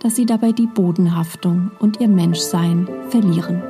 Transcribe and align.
dass 0.00 0.14
sie 0.14 0.26
dabei 0.26 0.52
die 0.52 0.66
Bodenhaftung 0.66 1.72
und 1.80 2.00
ihr 2.00 2.08
Menschsein 2.08 2.86
verlieren. 3.10 3.62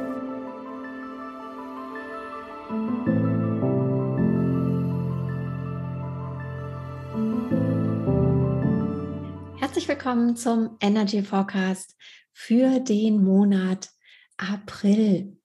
Herzlich 9.57 9.89
willkommen 9.89 10.37
zum 10.37 10.77
Energy 10.81 11.23
Forecast 11.23 11.97
für 12.33 12.81
den 12.81 13.23
Monat 13.23 13.89
April. 14.37 15.39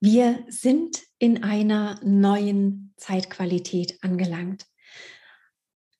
Wir 0.00 0.44
sind 0.48 1.02
in 1.18 1.42
einer 1.42 1.98
neuen 2.04 2.94
Zeitqualität 2.96 3.98
angelangt. 4.02 4.66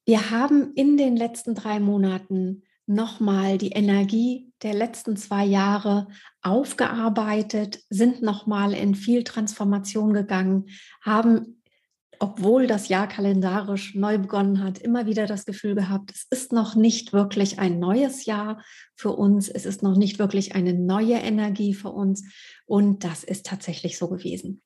Wir 0.04 0.30
haben 0.30 0.72
in 0.74 0.96
den 0.96 1.16
letzten 1.16 1.54
drei 1.54 1.80
Monaten 1.80 2.62
nochmal 2.88 3.58
die 3.58 3.70
Energie 3.70 4.52
der 4.62 4.74
letzten 4.74 5.16
zwei 5.16 5.44
Jahre 5.44 6.08
aufgearbeitet, 6.42 7.80
sind 7.90 8.22
nochmal 8.22 8.72
in 8.72 8.94
viel 8.94 9.24
Transformation 9.24 10.12
gegangen, 10.14 10.66
haben, 11.02 11.62
obwohl 12.18 12.66
das 12.66 12.88
Jahr 12.88 13.06
kalendarisch 13.06 13.94
neu 13.94 14.18
begonnen 14.18 14.64
hat, 14.64 14.78
immer 14.78 15.06
wieder 15.06 15.26
das 15.26 15.44
Gefühl 15.44 15.74
gehabt, 15.74 16.10
es 16.12 16.26
ist 16.30 16.52
noch 16.52 16.74
nicht 16.74 17.12
wirklich 17.12 17.58
ein 17.58 17.78
neues 17.78 18.24
Jahr 18.24 18.64
für 18.96 19.10
uns, 19.10 19.48
es 19.48 19.66
ist 19.66 19.82
noch 19.82 19.96
nicht 19.96 20.18
wirklich 20.18 20.54
eine 20.54 20.74
neue 20.74 21.18
Energie 21.18 21.74
für 21.74 21.90
uns 21.90 22.24
und 22.66 23.04
das 23.04 23.22
ist 23.22 23.46
tatsächlich 23.46 23.98
so 23.98 24.08
gewesen. 24.08 24.62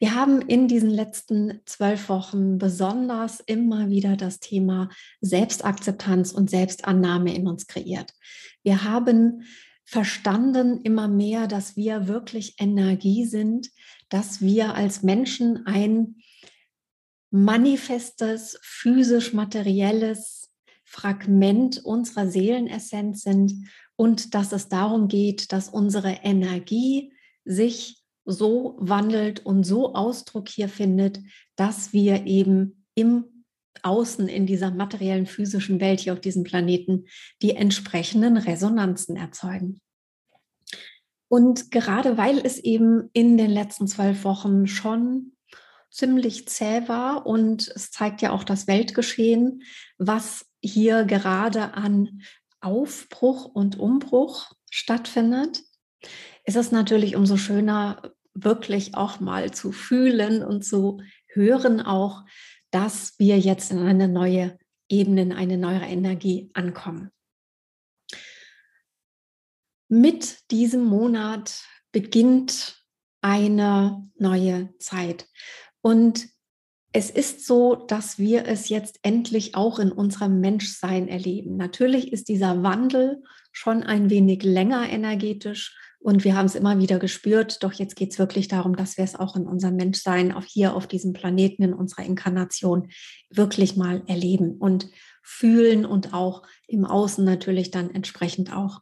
Wir 0.00 0.14
haben 0.14 0.40
in 0.40 0.66
diesen 0.66 0.88
letzten 0.88 1.60
zwölf 1.66 2.08
Wochen 2.08 2.56
besonders 2.56 3.40
immer 3.40 3.90
wieder 3.90 4.16
das 4.16 4.40
Thema 4.40 4.88
Selbstakzeptanz 5.20 6.32
und 6.32 6.48
Selbstannahme 6.48 7.34
in 7.34 7.46
uns 7.46 7.66
kreiert. 7.66 8.14
Wir 8.62 8.82
haben 8.82 9.42
verstanden 9.84 10.80
immer 10.84 11.06
mehr, 11.06 11.48
dass 11.48 11.76
wir 11.76 12.08
wirklich 12.08 12.54
Energie 12.58 13.26
sind, 13.26 13.68
dass 14.08 14.40
wir 14.40 14.74
als 14.74 15.02
Menschen 15.02 15.66
ein 15.66 16.16
manifestes, 17.30 18.58
physisch-materielles 18.62 20.50
Fragment 20.84 21.84
unserer 21.84 22.26
Seelenessenz 22.26 23.20
sind 23.20 23.68
und 23.96 24.34
dass 24.34 24.52
es 24.52 24.70
darum 24.70 25.08
geht, 25.08 25.52
dass 25.52 25.68
unsere 25.68 26.20
Energie 26.22 27.12
sich 27.44 27.99
so 28.30 28.76
wandelt 28.78 29.44
und 29.44 29.64
so 29.64 29.94
Ausdruck 29.94 30.48
hier 30.48 30.68
findet, 30.68 31.20
dass 31.56 31.92
wir 31.92 32.26
eben 32.26 32.86
im 32.94 33.44
Außen 33.82 34.28
in 34.28 34.46
dieser 34.46 34.70
materiellen 34.70 35.26
physischen 35.26 35.80
Welt 35.80 36.00
hier 36.00 36.12
auf 36.12 36.20
diesem 36.20 36.44
Planeten 36.44 37.06
die 37.42 37.54
entsprechenden 37.54 38.36
Resonanzen 38.36 39.16
erzeugen. 39.16 39.80
Und 41.28 41.70
gerade 41.70 42.16
weil 42.18 42.38
es 42.38 42.58
eben 42.58 43.08
in 43.12 43.38
den 43.38 43.50
letzten 43.50 43.86
zwölf 43.86 44.24
Wochen 44.24 44.66
schon 44.66 45.32
ziemlich 45.90 46.48
zäh 46.48 46.88
war 46.88 47.26
und 47.26 47.68
es 47.68 47.90
zeigt 47.90 48.22
ja 48.22 48.32
auch 48.32 48.44
das 48.44 48.66
Weltgeschehen, 48.66 49.62
was 49.98 50.46
hier 50.60 51.04
gerade 51.04 51.74
an 51.74 52.22
Aufbruch 52.60 53.44
und 53.46 53.78
Umbruch 53.78 54.52
stattfindet, 54.70 55.62
ist 56.44 56.56
es 56.56 56.72
natürlich 56.72 57.16
umso 57.16 57.36
schöner, 57.36 58.12
wirklich 58.34 58.94
auch 58.94 59.20
mal 59.20 59.52
zu 59.52 59.72
fühlen 59.72 60.42
und 60.42 60.64
zu 60.64 61.00
hören 61.28 61.80
auch, 61.80 62.24
dass 62.70 63.18
wir 63.18 63.38
jetzt 63.38 63.70
in 63.72 63.78
eine 63.78 64.08
neue 64.08 64.58
Ebene, 64.88 65.22
in 65.22 65.32
eine 65.32 65.56
neue 65.56 65.80
Energie 65.80 66.50
ankommen. 66.54 67.10
Mit 69.88 70.50
diesem 70.50 70.84
Monat 70.84 71.64
beginnt 71.92 72.84
eine 73.22 74.08
neue 74.16 74.72
Zeit. 74.78 75.28
Und 75.82 76.28
es 76.92 77.10
ist 77.10 77.46
so, 77.46 77.74
dass 77.74 78.18
wir 78.18 78.46
es 78.46 78.68
jetzt 78.68 78.98
endlich 79.02 79.54
auch 79.54 79.78
in 79.78 79.92
unserem 79.92 80.40
Menschsein 80.40 81.08
erleben. 81.08 81.56
Natürlich 81.56 82.12
ist 82.12 82.28
dieser 82.28 82.62
Wandel 82.62 83.22
schon 83.52 83.82
ein 83.82 84.10
wenig 84.10 84.42
länger 84.42 84.88
energetisch 84.88 85.76
und 86.02 86.24
wir 86.24 86.34
haben 86.34 86.46
es 86.46 86.54
immer 86.54 86.78
wieder 86.78 86.98
gespürt, 86.98 87.62
doch 87.62 87.74
jetzt 87.74 87.94
geht 87.94 88.12
es 88.12 88.18
wirklich 88.18 88.48
darum, 88.48 88.74
dass 88.74 88.96
wir 88.96 89.04
es 89.04 89.14
auch 89.14 89.36
in 89.36 89.46
unserem 89.46 89.76
Menschsein, 89.76 90.32
auch 90.32 90.44
hier 90.44 90.74
auf 90.74 90.86
diesem 90.86 91.12
Planeten, 91.12 91.62
in 91.62 91.74
unserer 91.74 92.04
Inkarnation 92.04 92.88
wirklich 93.28 93.76
mal 93.76 94.02
erleben 94.06 94.56
und 94.58 94.88
fühlen 95.22 95.84
und 95.84 96.14
auch 96.14 96.42
im 96.66 96.86
Außen 96.86 97.22
natürlich 97.22 97.70
dann 97.70 97.94
entsprechend 97.94 98.54
auch 98.54 98.80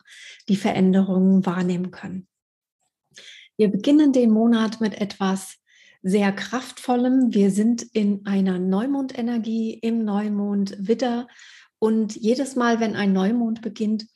die 0.48 0.56
Veränderungen 0.56 1.44
wahrnehmen 1.44 1.90
können. 1.90 2.28
Wir 3.56 3.68
beginnen 3.68 4.12
den 4.12 4.30
Monat 4.30 4.80
mit 4.80 5.00
etwas 5.00 5.56
sehr 6.02 6.30
kraftvollem. 6.30 7.34
Wir 7.34 7.50
sind 7.50 7.82
in 7.82 8.24
einer 8.26 8.60
Neumondenergie 8.60 9.74
im 9.74 10.04
Neumond 10.04 10.76
Widder 10.78 11.26
und 11.80 12.14
jedes 12.14 12.54
Mal, 12.54 12.78
wenn 12.78 12.94
ein 12.94 13.12
Neumond 13.12 13.60
beginnt, 13.60 14.06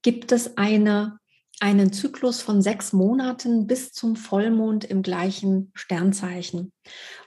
gibt 0.00 0.32
es 0.32 0.56
eine 0.56 1.18
einen 1.60 1.92
Zyklus 1.92 2.40
von 2.40 2.62
sechs 2.62 2.92
Monaten 2.92 3.66
bis 3.66 3.92
zum 3.92 4.16
Vollmond 4.16 4.84
im 4.84 5.02
gleichen 5.02 5.70
Sternzeichen. 5.74 6.72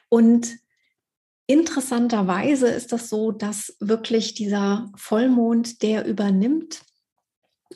Und 0.10 0.58
interessanterweise 1.48 2.68
ist 2.68 2.92
das 2.92 3.10
so, 3.10 3.32
dass 3.32 3.76
wirklich 3.80 4.34
dieser 4.34 4.92
Vollmond, 4.96 5.82
der 5.82 6.06
übernimmt 6.06 6.84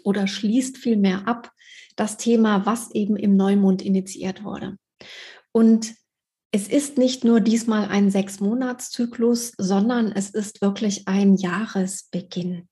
oder 0.04 0.28
schließt 0.28 0.78
vielmehr 0.78 1.28
ab 1.28 1.52
das 1.96 2.18
Thema, 2.18 2.66
was 2.66 2.92
eben 2.92 3.16
im 3.16 3.36
Neumond 3.36 3.82
initiiert 3.82 4.44
wurde. 4.44 4.78
Und 5.52 5.96
es 6.52 6.68
ist 6.68 6.98
nicht 6.98 7.26
nur 7.26 7.42
diesmal 7.42 7.90
ein 7.90 8.10
Sechs-Monats-Zyklus, 8.10 9.54
sondern 9.58 10.12
es 10.12 10.30
ist 10.30 10.62
wirklich 10.62 11.08
ein 11.08 11.36
Jahresbeginn 11.36 12.70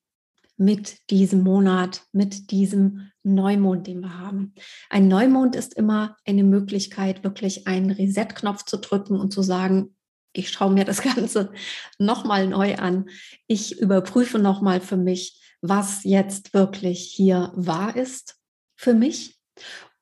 mit 0.57 1.09
diesem 1.09 1.41
Monat, 1.41 2.03
mit 2.11 2.51
diesem 2.51 3.11
Neumond, 3.23 3.88
den 3.88 4.01
wir 4.01 4.19
haben. 4.19 4.53
Ein 4.89 5.07
Neumond 5.07 5.55
ist 5.55 5.73
immer 5.73 6.17
eine 6.25 6.44
Möglichkeit, 6.44 7.23
wirklich 7.23 7.67
einen 7.67 7.91
Reset-Knopf 7.91 8.65
zu 8.65 8.77
drücken 8.77 9.19
und 9.19 9.31
zu 9.31 9.41
sagen, 9.41 9.95
ich 10.33 10.50
schaue 10.50 10.71
mir 10.71 10.85
das 10.85 11.01
Ganze 11.15 11.51
nochmal 11.97 12.47
neu 12.47 12.75
an. 12.75 13.09
Ich 13.47 13.79
überprüfe 13.79 14.39
nochmal 14.39 14.81
für 14.81 14.97
mich, 14.97 15.39
was 15.61 16.03
jetzt 16.03 16.53
wirklich 16.53 17.03
hier 17.03 17.51
wahr 17.55 17.95
ist 17.95 18.35
für 18.75 18.94
mich. 18.94 19.39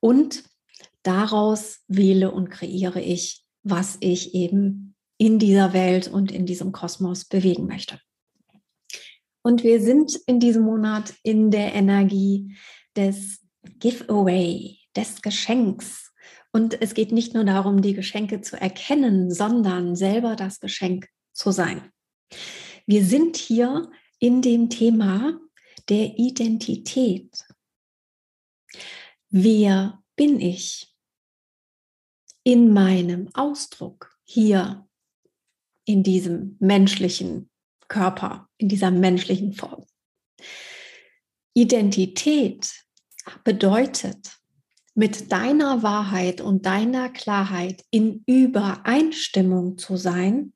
Und 0.00 0.42
daraus 1.02 1.80
wähle 1.86 2.32
und 2.32 2.50
kreiere 2.50 3.00
ich, 3.00 3.44
was 3.62 3.96
ich 4.00 4.34
eben 4.34 4.94
in 5.18 5.38
dieser 5.38 5.72
Welt 5.72 6.08
und 6.08 6.32
in 6.32 6.46
diesem 6.46 6.72
Kosmos 6.72 7.24
bewegen 7.26 7.66
möchte. 7.66 8.00
Und 9.42 9.64
wir 9.64 9.80
sind 9.80 10.16
in 10.26 10.40
diesem 10.40 10.62
Monat 10.62 11.14
in 11.22 11.50
der 11.50 11.74
Energie 11.74 12.56
des 12.96 13.40
Giveaway, 13.78 14.78
des 14.96 15.22
Geschenks. 15.22 16.12
Und 16.52 16.80
es 16.80 16.94
geht 16.94 17.12
nicht 17.12 17.34
nur 17.34 17.44
darum, 17.44 17.82
die 17.82 17.94
Geschenke 17.94 18.40
zu 18.40 18.60
erkennen, 18.60 19.32
sondern 19.32 19.96
selber 19.96 20.36
das 20.36 20.60
Geschenk 20.60 21.08
zu 21.32 21.50
sein. 21.50 21.90
Wir 22.86 23.04
sind 23.04 23.36
hier 23.36 23.90
in 24.18 24.42
dem 24.42 24.70
Thema 24.70 25.40
der 25.88 26.18
Identität. 26.18 27.44
Wer 29.30 30.02
bin 30.14 30.40
ich 30.40 30.94
in 32.44 32.72
meinem 32.72 33.28
Ausdruck 33.34 34.16
hier 34.24 34.86
in 35.84 36.02
diesem 36.02 36.56
menschlichen 36.60 37.51
Körper, 37.92 38.48
in 38.56 38.68
dieser 38.68 38.90
menschlichen 38.90 39.52
Form? 39.52 39.84
Identität 41.54 42.72
bedeutet, 43.44 44.38
mit 44.94 45.32
deiner 45.32 45.82
Wahrheit 45.82 46.40
und 46.40 46.66
deiner 46.66 47.08
Klarheit 47.10 47.84
in 47.90 48.24
Übereinstimmung 48.26 49.78
zu 49.78 49.96
sein 49.96 50.52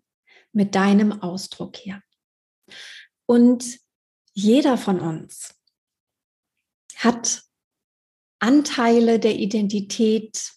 mit 0.53 0.75
deinem 0.75 1.23
Ausdruck 1.23 1.77
hier. 1.77 2.03
Und 3.27 3.79
jeder 4.35 4.77
von 4.77 5.01
uns 5.01 5.55
hat 6.97 7.45
Anteile 8.41 9.19
der 9.19 9.37
Identität 9.37 10.53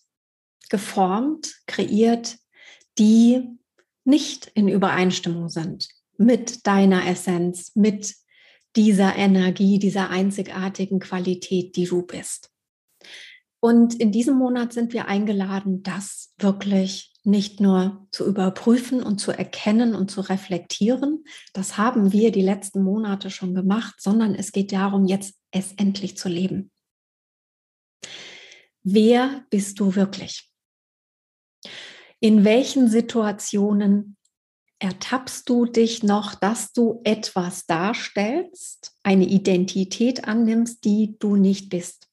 geformt, 0.69 1.61
kreiert, 1.67 2.37
die 2.97 3.47
nicht 4.03 4.47
in 4.47 4.67
Übereinstimmung 4.67 5.49
sind 5.49 5.87
mit 6.19 6.68
deiner 6.68 7.07
Essenz, 7.07 7.75
mit 7.75 8.13
dieser 8.75 9.16
Energie, 9.16 9.80
dieser 9.80 10.10
einzigartigen 10.10 11.00
Qualität, 11.00 11.75
die 11.75 11.86
du 11.86 12.04
bist. 12.04 12.51
Und 13.62 13.95
in 13.95 14.12
diesem 14.12 14.38
Monat 14.38 14.74
sind 14.74 14.94
wir 14.94 15.07
eingeladen, 15.07 15.81
das 15.81 16.33
wirklich 16.38 17.13
nicht 17.24 17.60
nur 17.60 18.07
zu 18.12 18.25
überprüfen 18.25 19.01
und 19.01 19.19
zu 19.19 19.31
erkennen 19.31 19.95
und 19.95 20.12
zu 20.12 20.21
reflektieren. 20.21 21.24
Das 21.54 21.77
haben 21.77 22.12
wir 22.12 22.31
die 22.31 22.42
letzten 22.42 22.83
Monate 22.83 23.30
schon 23.30 23.56
gemacht, 23.56 23.95
sondern 24.00 24.36
es 24.36 24.51
geht 24.51 24.72
darum, 24.72 25.06
jetzt 25.06 25.36
es 25.51 25.74
endlich 25.74 26.18
zu 26.18 26.30
leben. 26.30 26.72
Wer 28.83 29.45
bist 29.50 29.80
du 29.80 29.95
wirklich? 29.95 30.50
In 32.22 32.44
welchen 32.44 32.89
Situationen 32.89 34.18
ertappst 34.79 35.47
du 35.49 35.65
dich 35.65 36.03
noch, 36.03 36.35
dass 36.35 36.71
du 36.73 37.01
etwas 37.03 37.65
darstellst, 37.65 38.93
eine 39.03 39.25
Identität 39.25 40.25
annimmst, 40.25 40.85
die 40.85 41.17
du 41.19 41.35
nicht 41.35 41.69
bist? 41.69 42.07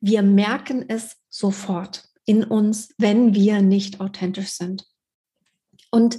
Wir 0.00 0.22
merken 0.22 0.84
es 0.88 1.16
sofort 1.28 2.08
in 2.24 2.44
uns, 2.44 2.94
wenn 2.98 3.34
wir 3.34 3.62
nicht 3.62 4.00
authentisch 4.00 4.50
sind. 4.50 4.86
Und 5.90 6.18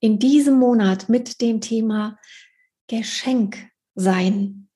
in 0.00 0.18
diesem 0.18 0.58
Monat 0.58 1.08
mit 1.08 1.40
dem 1.40 1.60
Thema 1.60 2.18
Geschenk 2.86 3.68
sein 3.94 4.68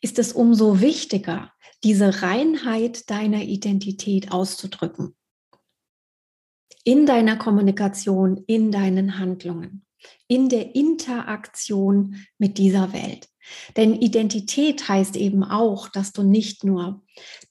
ist 0.00 0.18
es 0.18 0.32
umso 0.32 0.80
wichtiger, 0.80 1.52
diese 1.84 2.22
Reinheit 2.22 3.10
deiner 3.10 3.42
Identität 3.42 4.32
auszudrücken. 4.32 5.15
In 6.86 7.04
deiner 7.04 7.36
Kommunikation, 7.36 8.44
in 8.46 8.70
deinen 8.70 9.18
Handlungen, 9.18 9.84
in 10.28 10.48
der 10.48 10.76
Interaktion 10.76 12.14
mit 12.38 12.58
dieser 12.58 12.92
Welt. 12.92 13.28
Denn 13.76 13.92
Identität 13.92 14.88
heißt 14.88 15.16
eben 15.16 15.42
auch, 15.42 15.88
dass 15.88 16.12
du 16.12 16.22
nicht 16.22 16.62
nur 16.62 17.02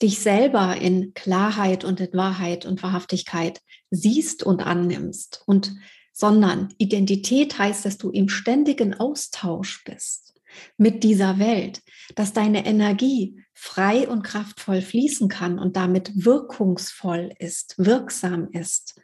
dich 0.01 0.19
selber 0.19 0.77
in 0.77 1.13
Klarheit 1.15 1.83
und 1.83 1.99
in 1.99 2.13
Wahrheit 2.13 2.65
und 2.65 2.81
Wahrhaftigkeit 2.81 3.59
siehst 3.91 4.41
und 4.41 4.65
annimmst 4.65 5.43
und 5.45 5.75
sondern 6.13 6.73
Identität 6.77 7.59
heißt, 7.59 7.83
dass 7.83 7.97
du 7.97 8.11
im 8.11 8.29
ständigen 8.29 8.93
Austausch 8.93 9.83
bist 9.83 10.33
mit 10.77 11.03
dieser 11.03 11.39
Welt, 11.39 11.81
dass 12.15 12.31
deine 12.31 12.65
Energie 12.65 13.41
frei 13.53 14.07
und 14.07 14.23
kraftvoll 14.23 14.81
fließen 14.81 15.27
kann 15.27 15.59
und 15.59 15.75
damit 15.75 16.23
wirkungsvoll 16.23 17.33
ist, 17.37 17.75
wirksam 17.77 18.47
ist 18.51 18.95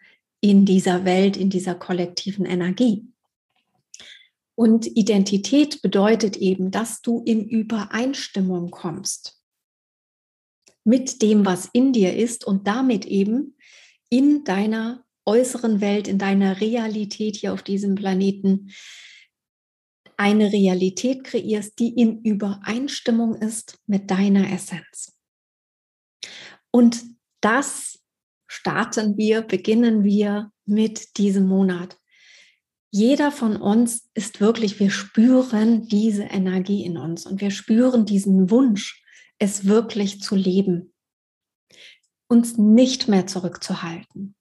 in 0.42 0.66
dieser 0.66 1.06
Welt, 1.06 1.38
in 1.38 1.50
dieser 1.50 1.76
kollektiven 1.76 2.46
Energie. 2.46 3.08
Und 4.56 4.86
Identität 4.86 5.82
bedeutet 5.82 6.38
eben, 6.38 6.72
dass 6.72 7.02
du 7.02 7.24
in 7.26 7.48
Übereinstimmung 7.48 8.70
kommst 8.72 9.40
mit 10.84 11.22
dem, 11.22 11.46
was 11.46 11.70
in 11.74 11.94
dir 11.94 12.16
ist 12.16 12.44
und 12.46 12.68
damit 12.68 13.06
eben 13.06 13.56
in 14.10 14.44
deiner 14.44 15.06
äußeren 15.26 15.80
Welt, 15.80 16.08
in 16.08 16.18
deiner 16.18 16.60
Realität 16.60 17.36
hier 17.36 17.54
auf 17.54 17.64
diesem 17.64 17.96
Planeten 17.96 18.72
eine 20.18 20.52
Realität 20.52 21.24
kreierst, 21.24 21.80
die 21.80 21.90
in 21.90 22.22
Übereinstimmung 22.22 23.36
ist 23.36 23.80
mit 23.88 24.12
deiner 24.12 24.52
Essenz. 24.52 25.18
Und 26.72 27.04
das 27.42 27.91
starten 28.52 29.18
wir, 29.18 29.42
beginnen 29.42 30.04
wir 30.04 30.52
mit 30.66 31.18
diesem 31.18 31.48
Monat 31.48 31.98
jeder 32.92 33.32
von 33.32 33.56
uns 33.56 34.10
ist 34.14 34.42
wirklich, 34.42 34.80
wir 34.80 34.92
spüren 34.92 35.88
diese 35.88 36.24
Energie 36.24 36.84
in 36.84 36.98
uns 36.98 37.26
und 37.26 37.40
wir 37.40 37.50
spüren 37.50 38.06
diesen 38.06 38.52
Wunsch, 38.52 39.04
es 39.40 39.66
wirklich 39.66 40.22
zu 40.22 40.36
leben, 40.36 40.94
uns 42.28 42.58
nicht 42.58 43.08
mehr 43.08 43.28
zurückzuhalten. 43.28 44.36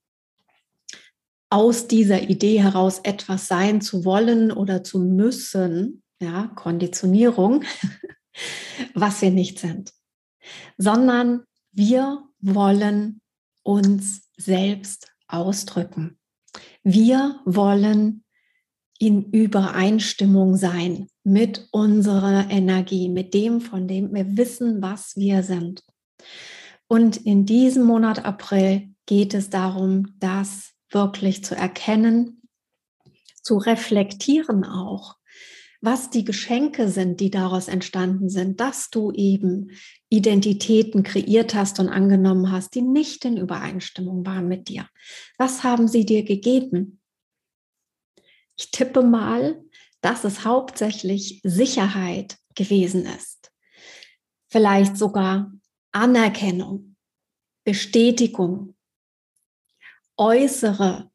Aus 1.49 1.87
dieser 1.87 2.23
Idee 2.29 2.61
heraus 2.61 3.01
etwas 3.05 3.47
sein 3.47 3.81
zu 3.81 4.05
wollen 4.05 4.53
oder 4.53 4.83
zu 4.83 4.99
müssen, 4.99 6.03
ja, 6.21 6.49
Konditionierung, 6.57 7.65
was 8.95 9.23
wir 9.23 9.31
nicht 9.31 9.61
sind, 9.61 9.93
sondern 10.77 11.45
wir 11.73 12.25
wollen 12.41 13.20
uns 13.63 14.29
selbst 14.37 15.13
ausdrücken. 15.29 16.19
Wir 16.83 17.41
wollen 17.45 18.25
in 18.99 19.31
Übereinstimmung 19.31 20.57
sein 20.57 21.09
mit 21.25 21.69
unserer 21.71 22.51
Energie, 22.51 23.09
mit 23.09 23.33
dem, 23.35 23.61
von 23.61 23.89
dem 23.89 24.13
wir 24.13 24.37
wissen, 24.37 24.83
was 24.83 25.17
wir 25.17 25.43
sind. 25.43 25.83
Und 26.87 27.17
in 27.17 27.47
diesem 27.47 27.85
Monat 27.85 28.25
April 28.25 28.95
geht 29.07 29.33
es 29.33 29.49
darum, 29.49 30.15
das 30.19 30.73
wirklich 30.91 31.45
zu 31.45 31.55
erkennen, 31.55 32.43
zu 33.43 33.57
reflektieren 33.57 34.65
auch, 34.65 35.17
was 35.81 36.11
die 36.11 36.25
Geschenke 36.25 36.89
sind, 36.89 37.21
die 37.21 37.31
daraus 37.31 37.69
entstanden 37.69 38.29
sind, 38.29 38.61
dass 38.61 38.91
du 38.91 39.13
eben 39.13 39.71
Identitäten 40.11 41.03
kreiert 41.03 41.55
hast 41.55 41.81
und 41.81 41.89
angenommen 41.89 42.53
hast, 42.53 42.75
die 42.75 42.83
nicht 42.83 43.25
in 43.25 43.37
Übereinstimmung 43.37 44.27
waren 44.27 44.47
mit 44.47 44.69
dir. 44.69 44.87
Was 45.39 45.65
haben 45.65 45.89
sie 45.89 46.05
dir 46.05 46.23
gegeben? 46.23 47.01
Ich 48.57 48.71
tippe 48.71 49.03
mal, 49.03 49.63
dass 50.03 50.25
es 50.25 50.45
hauptsächlich 50.45 51.41
Sicherheit 51.45 52.37
gewesen 52.55 53.07
ist. 53.07 53.51
Vielleicht 54.49 54.99
sogar 54.99 55.51
Anerkennung, 55.93 56.97
Bestätigung, 57.65 58.75
äußere 60.17 61.11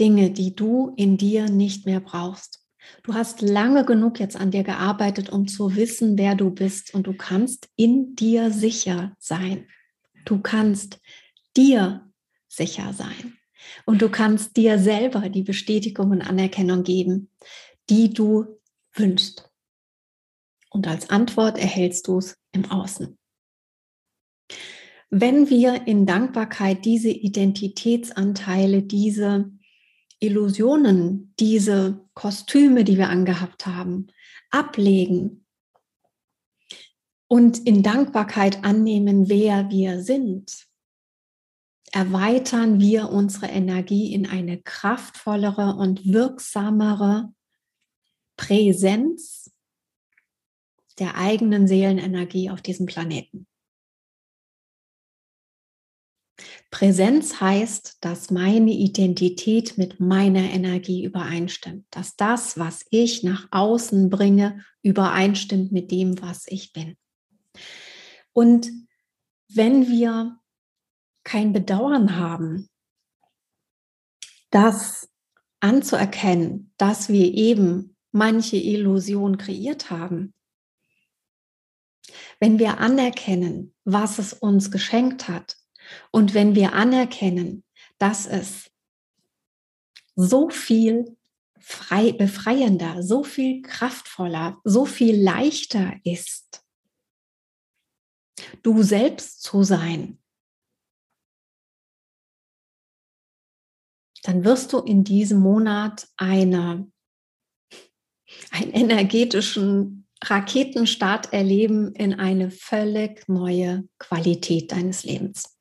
Dinge, 0.00 0.30
die 0.30 0.54
du 0.54 0.92
in 0.96 1.16
dir 1.16 1.48
nicht 1.48 1.86
mehr 1.86 2.00
brauchst. 2.00 2.57
Du 3.02 3.14
hast 3.14 3.40
lange 3.40 3.84
genug 3.84 4.20
jetzt 4.20 4.36
an 4.36 4.50
dir 4.50 4.64
gearbeitet, 4.64 5.30
um 5.30 5.48
zu 5.48 5.76
wissen, 5.76 6.18
wer 6.18 6.34
du 6.34 6.50
bist 6.50 6.94
und 6.94 7.06
du 7.06 7.14
kannst 7.14 7.68
in 7.76 8.14
dir 8.14 8.50
sicher 8.50 9.14
sein. 9.18 9.66
Du 10.24 10.40
kannst 10.40 11.00
dir 11.56 12.10
sicher 12.48 12.92
sein. 12.92 13.38
Und 13.84 14.02
du 14.02 14.08
kannst 14.08 14.56
dir 14.56 14.78
selber 14.78 15.28
die 15.28 15.42
Bestätigung 15.42 16.10
und 16.10 16.22
Anerkennung 16.22 16.84
geben, 16.84 17.30
die 17.90 18.12
du 18.12 18.60
wünschst. 18.94 19.50
Und 20.70 20.86
als 20.86 21.10
Antwort 21.10 21.58
erhältst 21.58 22.06
du 22.08 22.18
es 22.18 22.36
im 22.52 22.70
Außen. 22.70 23.18
Wenn 25.10 25.48
wir 25.48 25.86
in 25.86 26.04
Dankbarkeit 26.04 26.84
diese 26.84 27.08
Identitätsanteile, 27.08 28.82
diese 28.82 29.50
Illusionen, 30.20 31.34
diese 31.38 32.04
Kostüme, 32.14 32.84
die 32.84 32.98
wir 32.98 33.08
angehabt 33.08 33.66
haben, 33.66 34.08
ablegen 34.50 35.46
und 37.28 37.58
in 37.66 37.82
Dankbarkeit 37.82 38.64
annehmen, 38.64 39.28
wer 39.28 39.70
wir 39.70 40.02
sind, 40.02 40.66
erweitern 41.92 42.80
wir 42.80 43.10
unsere 43.10 43.46
Energie 43.46 44.12
in 44.12 44.26
eine 44.26 44.60
kraftvollere 44.60 45.76
und 45.76 46.06
wirksamere 46.06 47.32
Präsenz 48.36 49.50
der 50.98 51.16
eigenen 51.16 51.68
Seelenenergie 51.68 52.50
auf 52.50 52.60
diesem 52.60 52.86
Planeten. 52.86 53.46
Präsenz 56.70 57.40
heißt, 57.40 57.98
dass 58.02 58.30
meine 58.30 58.72
Identität 58.72 59.78
mit 59.78 60.00
meiner 60.00 60.50
Energie 60.50 61.02
übereinstimmt, 61.02 61.86
dass 61.90 62.16
das, 62.16 62.58
was 62.58 62.84
ich 62.90 63.22
nach 63.22 63.48
außen 63.50 64.10
bringe, 64.10 64.64
übereinstimmt 64.82 65.72
mit 65.72 65.90
dem, 65.90 66.20
was 66.20 66.46
ich 66.46 66.72
bin. 66.74 66.96
Und 68.32 68.70
wenn 69.48 69.88
wir 69.88 70.38
kein 71.24 71.54
Bedauern 71.54 72.16
haben, 72.16 72.68
das 74.50 75.08
anzuerkennen, 75.60 76.72
dass 76.76 77.08
wir 77.08 77.32
eben 77.34 77.96
manche 78.12 78.56
Illusion 78.56 79.38
kreiert 79.38 79.90
haben, 79.90 80.34
wenn 82.40 82.58
wir 82.58 82.78
anerkennen, 82.78 83.74
was 83.84 84.18
es 84.18 84.32
uns 84.34 84.70
geschenkt 84.70 85.28
hat 85.28 85.56
und 86.10 86.34
wenn 86.34 86.54
wir 86.54 86.72
anerkennen, 86.72 87.64
dass 87.98 88.26
es 88.26 88.70
so 90.14 90.50
viel 90.50 91.16
frei, 91.60 92.12
befreiender, 92.12 93.02
so 93.02 93.22
viel 93.24 93.62
kraftvoller, 93.62 94.60
so 94.64 94.86
viel 94.86 95.20
leichter 95.20 95.94
ist, 96.04 96.64
du 98.62 98.82
selbst 98.82 99.42
zu 99.42 99.62
sein, 99.62 100.18
dann 104.22 104.44
wirst 104.44 104.72
du 104.72 104.78
in 104.78 105.04
diesem 105.04 105.40
Monat 105.40 106.08
eine, 106.16 106.90
einen 108.50 108.72
energetischen 108.72 110.06
Raketenstart 110.24 111.32
erleben 111.32 111.94
in 111.94 112.14
eine 112.14 112.50
völlig 112.50 113.28
neue 113.28 113.88
Qualität 113.98 114.72
deines 114.72 115.04
Lebens. 115.04 115.57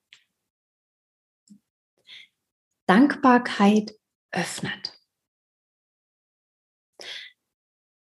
Dankbarkeit 2.88 3.94
öffnet. 4.32 4.94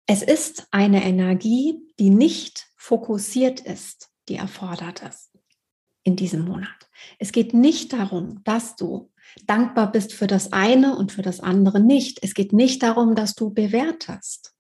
Es 0.06 0.22
ist 0.22 0.68
eine 0.72 1.04
Energie, 1.04 1.82
die 2.00 2.10
nicht 2.10 2.68
fokussiert 2.78 3.60
ist, 3.60 4.10
die 4.28 4.36
erfordert 4.36 5.02
ist 5.02 5.32
in 6.04 6.16
diesem 6.16 6.46
Monat. 6.46 6.90
Es 7.18 7.32
geht 7.32 7.54
nicht 7.54 7.94
darum, 7.94 8.44
dass 8.44 8.76
du 8.76 9.12
dankbar 9.46 9.92
bist 9.92 10.14
für 10.14 10.28
das 10.28 10.54
eine 10.54 10.96
und 10.96 11.12
für 11.12 11.22
das 11.22 11.40
andere 11.40 11.80
nicht. 11.80 12.20
Es 12.24 12.34
geht 12.34 12.54
nicht 12.54 12.82
darum, 12.84 13.16
dass 13.16 13.36
du 13.36 13.52
bewertest, 13.52 14.54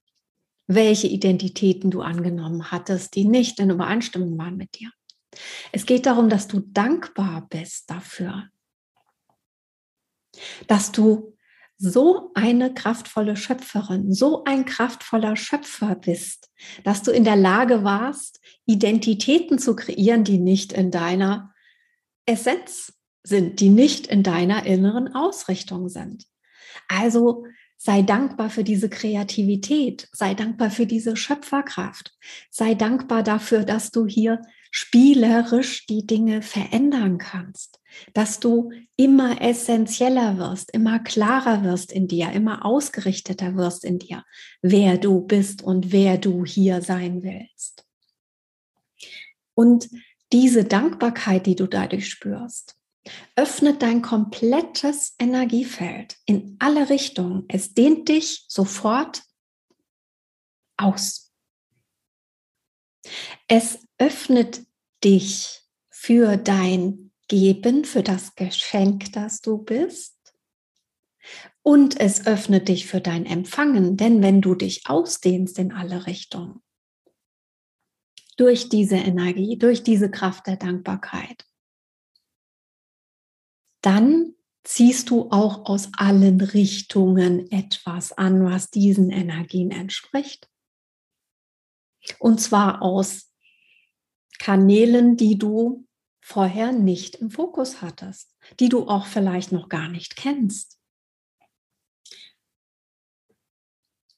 welche 0.68 1.08
Identitäten 1.08 1.90
du 1.92 2.02
angenommen 2.02 2.72
hattest, 2.72 3.16
die 3.16 3.26
nicht 3.26 3.60
in 3.60 3.70
Übereinstimmung 3.70 4.38
waren 4.38 4.58
mit 4.58 4.80
dir. 4.80 4.92
Es 5.72 5.86
geht 5.86 6.06
darum, 6.06 6.30
dass 6.30 6.48
du 6.48 6.60
dankbar 6.60 7.48
bist 7.50 7.90
dafür, 7.90 8.50
dass 10.68 10.92
du 10.92 11.36
so 11.78 12.32
eine 12.34 12.74
kraftvolle 12.74 13.38
Schöpferin, 13.38 14.14
so 14.14 14.44
ein 14.44 14.66
kraftvoller 14.66 15.38
Schöpfer 15.38 15.96
bist, 15.96 16.50
dass 16.84 17.04
du 17.04 17.12
in 17.12 17.24
der 17.24 17.38
Lage 17.38 17.86
warst, 17.86 18.42
Identitäten 18.66 19.60
zu 19.60 19.76
kreieren, 19.76 20.26
die 20.26 20.40
nicht 20.40 20.74
in 20.74 20.92
deiner 20.92 21.54
Essenz 22.26 22.94
sind, 23.24 23.62
die 23.62 23.70
nicht 23.70 24.08
in 24.08 24.24
deiner 24.24 24.66
inneren 24.66 25.16
Ausrichtung 25.16 25.88
sind. 25.88 26.26
Also 26.90 27.46
sei 27.78 28.02
dankbar 28.02 28.50
für 28.50 28.66
diese 28.66 28.90
Kreativität, 28.90 30.10
sei 30.12 30.34
dankbar 30.34 30.72
für 30.72 30.86
diese 30.86 31.16
Schöpferkraft, 31.16 32.14
sei 32.50 32.76
dankbar 32.76 33.24
dafür, 33.24 33.64
dass 33.64 33.92
du 33.92 34.06
hier 34.06 34.42
spielerisch 34.70 35.86
die 35.88 36.06
Dinge 36.06 36.42
verändern 36.42 37.18
kannst, 37.18 37.79
dass 38.14 38.40
du 38.40 38.72
immer 38.96 39.42
essentieller 39.42 40.38
wirst, 40.38 40.72
immer 40.72 41.00
klarer 41.00 41.64
wirst 41.64 41.92
in 41.92 42.08
dir, 42.08 42.32
immer 42.32 42.66
ausgerichteter 42.66 43.56
wirst 43.56 43.84
in 43.84 44.00
dir, 44.00 44.24
wer 44.62 44.98
du 44.98 45.22
bist 45.22 45.62
und 45.62 45.92
wer 45.92 46.18
du 46.18 46.46
hier 46.46 46.82
sein 46.82 47.24
willst. 47.24 47.86
Und 49.54 49.90
diese 50.32 50.64
Dankbarkeit, 50.64 51.46
die 51.46 51.56
du 51.56 51.68
dadurch 51.68 52.10
spürst, 52.10 52.76
öffnet 53.36 53.82
dein 53.82 54.02
komplettes 54.02 55.16
Energiefeld 55.20 56.18
in 56.26 56.56
alle 56.60 56.90
Richtungen. 56.90 57.46
Es 57.48 57.74
dehnt 57.74 58.10
dich 58.10 58.46
sofort 58.48 59.24
aus. 60.78 61.32
Es 63.48 63.80
öffnet 63.98 64.66
dich 65.04 65.62
für 65.90 66.38
dein 66.38 67.09
Geben, 67.30 67.86
für 67.86 68.04
das 68.04 68.36
Geschenk, 68.36 69.14
das 69.14 69.40
du 69.40 69.60
bist. 69.60 70.18
Und 71.62 72.00
es 72.00 72.28
öffnet 72.28 72.68
dich 72.68 72.88
für 72.88 73.00
dein 73.00 73.26
Empfangen, 73.26 73.96
denn 73.96 74.22
wenn 74.22 74.42
du 74.42 74.56
dich 74.56 74.88
ausdehnst 74.88 75.58
in 75.60 75.72
alle 75.72 76.06
Richtungen, 76.08 76.62
durch 78.36 78.70
diese 78.70 78.96
Energie, 78.96 79.58
durch 79.58 79.84
diese 79.84 80.10
Kraft 80.10 80.48
der 80.48 80.58
Dankbarkeit, 80.58 81.46
dann 83.82 84.34
ziehst 84.64 85.10
du 85.10 85.30
auch 85.32 85.66
aus 85.66 85.90
allen 85.98 86.42
Richtungen 86.42 87.52
etwas 87.52 88.12
an, 88.12 88.44
was 88.46 88.70
diesen 88.70 89.10
Energien 89.10 89.72
entspricht. 89.72 90.50
Und 92.18 92.40
zwar 92.40 92.82
aus 92.82 93.34
Kanälen, 94.40 95.18
die 95.18 95.38
du 95.38 95.86
vorher 96.22 96.72
nicht 96.72 97.16
im 97.16 97.32
Fokus 97.32 97.82
hattest, 97.82 98.36
die 98.60 98.70
du 98.70 98.88
auch 98.88 99.06
vielleicht 99.06 99.52
noch 99.52 99.70
gar 99.70 99.90
nicht 99.90 100.16
kennst. 100.16 100.80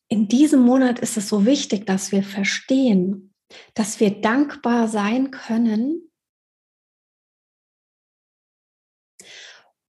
In 0.08 0.28
diesem 0.28 0.62
Monat 0.62 1.00
ist 1.00 1.16
es 1.16 1.30
so 1.30 1.46
wichtig, 1.46 1.86
dass 1.86 2.12
wir 2.12 2.24
verstehen, 2.24 3.34
dass 3.74 4.00
wir 4.00 4.22
dankbar 4.22 4.88
sein 4.88 5.32
können, 5.32 6.12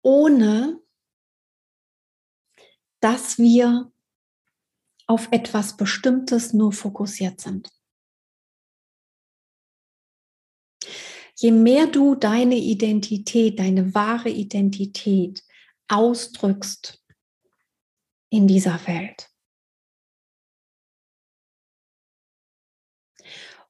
ohne 0.01 0.81
dass 2.99 3.37
wir 3.37 3.91
auf 5.07 5.29
etwas 5.31 5.77
Bestimmtes 5.77 6.53
nur 6.53 6.73
fokussiert 6.73 7.39
sind. 7.39 7.69
Je 11.41 11.51
mehr 11.51 11.87
du 11.87 12.15
deine 12.15 12.57
Identität, 12.57 13.59
deine 13.59 13.93
wahre 13.93 14.29
Identität 14.29 15.41
ausdrückst 15.87 17.01
in 18.29 18.45
dieser 18.45 18.85
Welt, 18.87 19.31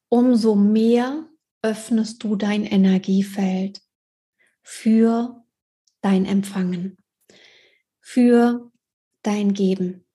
umso 0.09 0.55
mehr 0.55 1.29
öffnest 1.61 2.23
du 2.23 2.35
dein 2.35 2.65
Energiefeld 2.65 3.81
für 4.63 5.45
dein 6.01 6.25
Empfangen, 6.25 6.97
für 8.01 8.71
dein 9.21 9.53
Geben. 9.53 10.07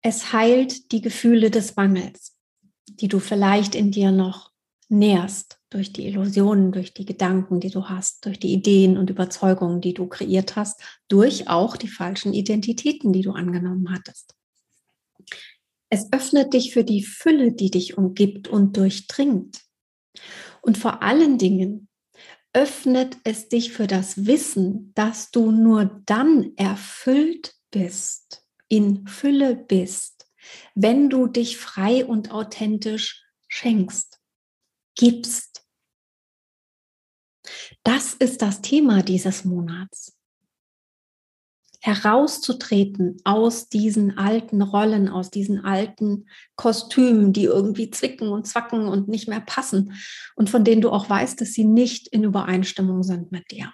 Es 0.00 0.32
heilt 0.32 0.90
die 0.92 1.02
Gefühle 1.02 1.50
des 1.50 1.76
Mangels, 1.76 2.34
die 2.86 3.08
du 3.08 3.18
vielleicht 3.18 3.74
in 3.74 3.90
dir 3.90 4.10
noch 4.10 4.52
nährst 4.88 5.55
durch 5.70 5.92
die 5.92 6.06
Illusionen, 6.06 6.72
durch 6.72 6.94
die 6.94 7.04
Gedanken, 7.04 7.60
die 7.60 7.70
du 7.70 7.88
hast, 7.88 8.24
durch 8.24 8.38
die 8.38 8.52
Ideen 8.52 8.96
und 8.96 9.10
Überzeugungen, 9.10 9.80
die 9.80 9.94
du 9.94 10.06
kreiert 10.06 10.56
hast, 10.56 10.80
durch 11.08 11.48
auch 11.48 11.76
die 11.76 11.88
falschen 11.88 12.32
Identitäten, 12.34 13.12
die 13.12 13.22
du 13.22 13.32
angenommen 13.32 13.90
hattest. 13.92 14.34
Es 15.90 16.12
öffnet 16.12 16.52
dich 16.52 16.72
für 16.72 16.84
die 16.84 17.02
Fülle, 17.02 17.52
die 17.52 17.70
dich 17.70 17.98
umgibt 17.98 18.48
und 18.48 18.76
durchdringt. 18.76 19.60
Und 20.62 20.78
vor 20.78 21.02
allen 21.02 21.38
Dingen 21.38 21.88
öffnet 22.52 23.18
es 23.24 23.48
dich 23.48 23.72
für 23.72 23.86
das 23.86 24.26
Wissen, 24.26 24.92
dass 24.94 25.30
du 25.30 25.50
nur 25.50 26.02
dann 26.06 26.52
erfüllt 26.56 27.54
bist, 27.70 28.44
in 28.68 29.06
Fülle 29.06 29.56
bist, 29.56 30.26
wenn 30.74 31.10
du 31.10 31.26
dich 31.26 31.58
frei 31.58 32.04
und 32.04 32.30
authentisch 32.32 33.24
schenkst 33.48 34.15
gibst. 34.96 35.64
Das 37.84 38.14
ist 38.14 38.42
das 38.42 38.60
Thema 38.60 39.02
dieses 39.02 39.44
Monats. 39.44 40.16
herauszutreten 41.80 43.20
aus 43.22 43.68
diesen 43.68 44.18
alten 44.18 44.60
Rollen, 44.60 45.08
aus 45.08 45.30
diesen 45.30 45.64
alten 45.64 46.26
Kostümen, 46.56 47.32
die 47.32 47.44
irgendwie 47.44 47.90
zwicken 47.90 48.28
und 48.28 48.46
zwacken 48.48 48.88
und 48.88 49.06
nicht 49.06 49.28
mehr 49.28 49.40
passen 49.40 49.92
und 50.34 50.50
von 50.50 50.64
denen 50.64 50.82
du 50.82 50.90
auch 50.90 51.08
weißt, 51.08 51.40
dass 51.40 51.52
sie 51.52 51.64
nicht 51.64 52.08
in 52.08 52.24
Übereinstimmung 52.24 53.04
sind 53.04 53.30
mit 53.30 53.50
dir. 53.52 53.72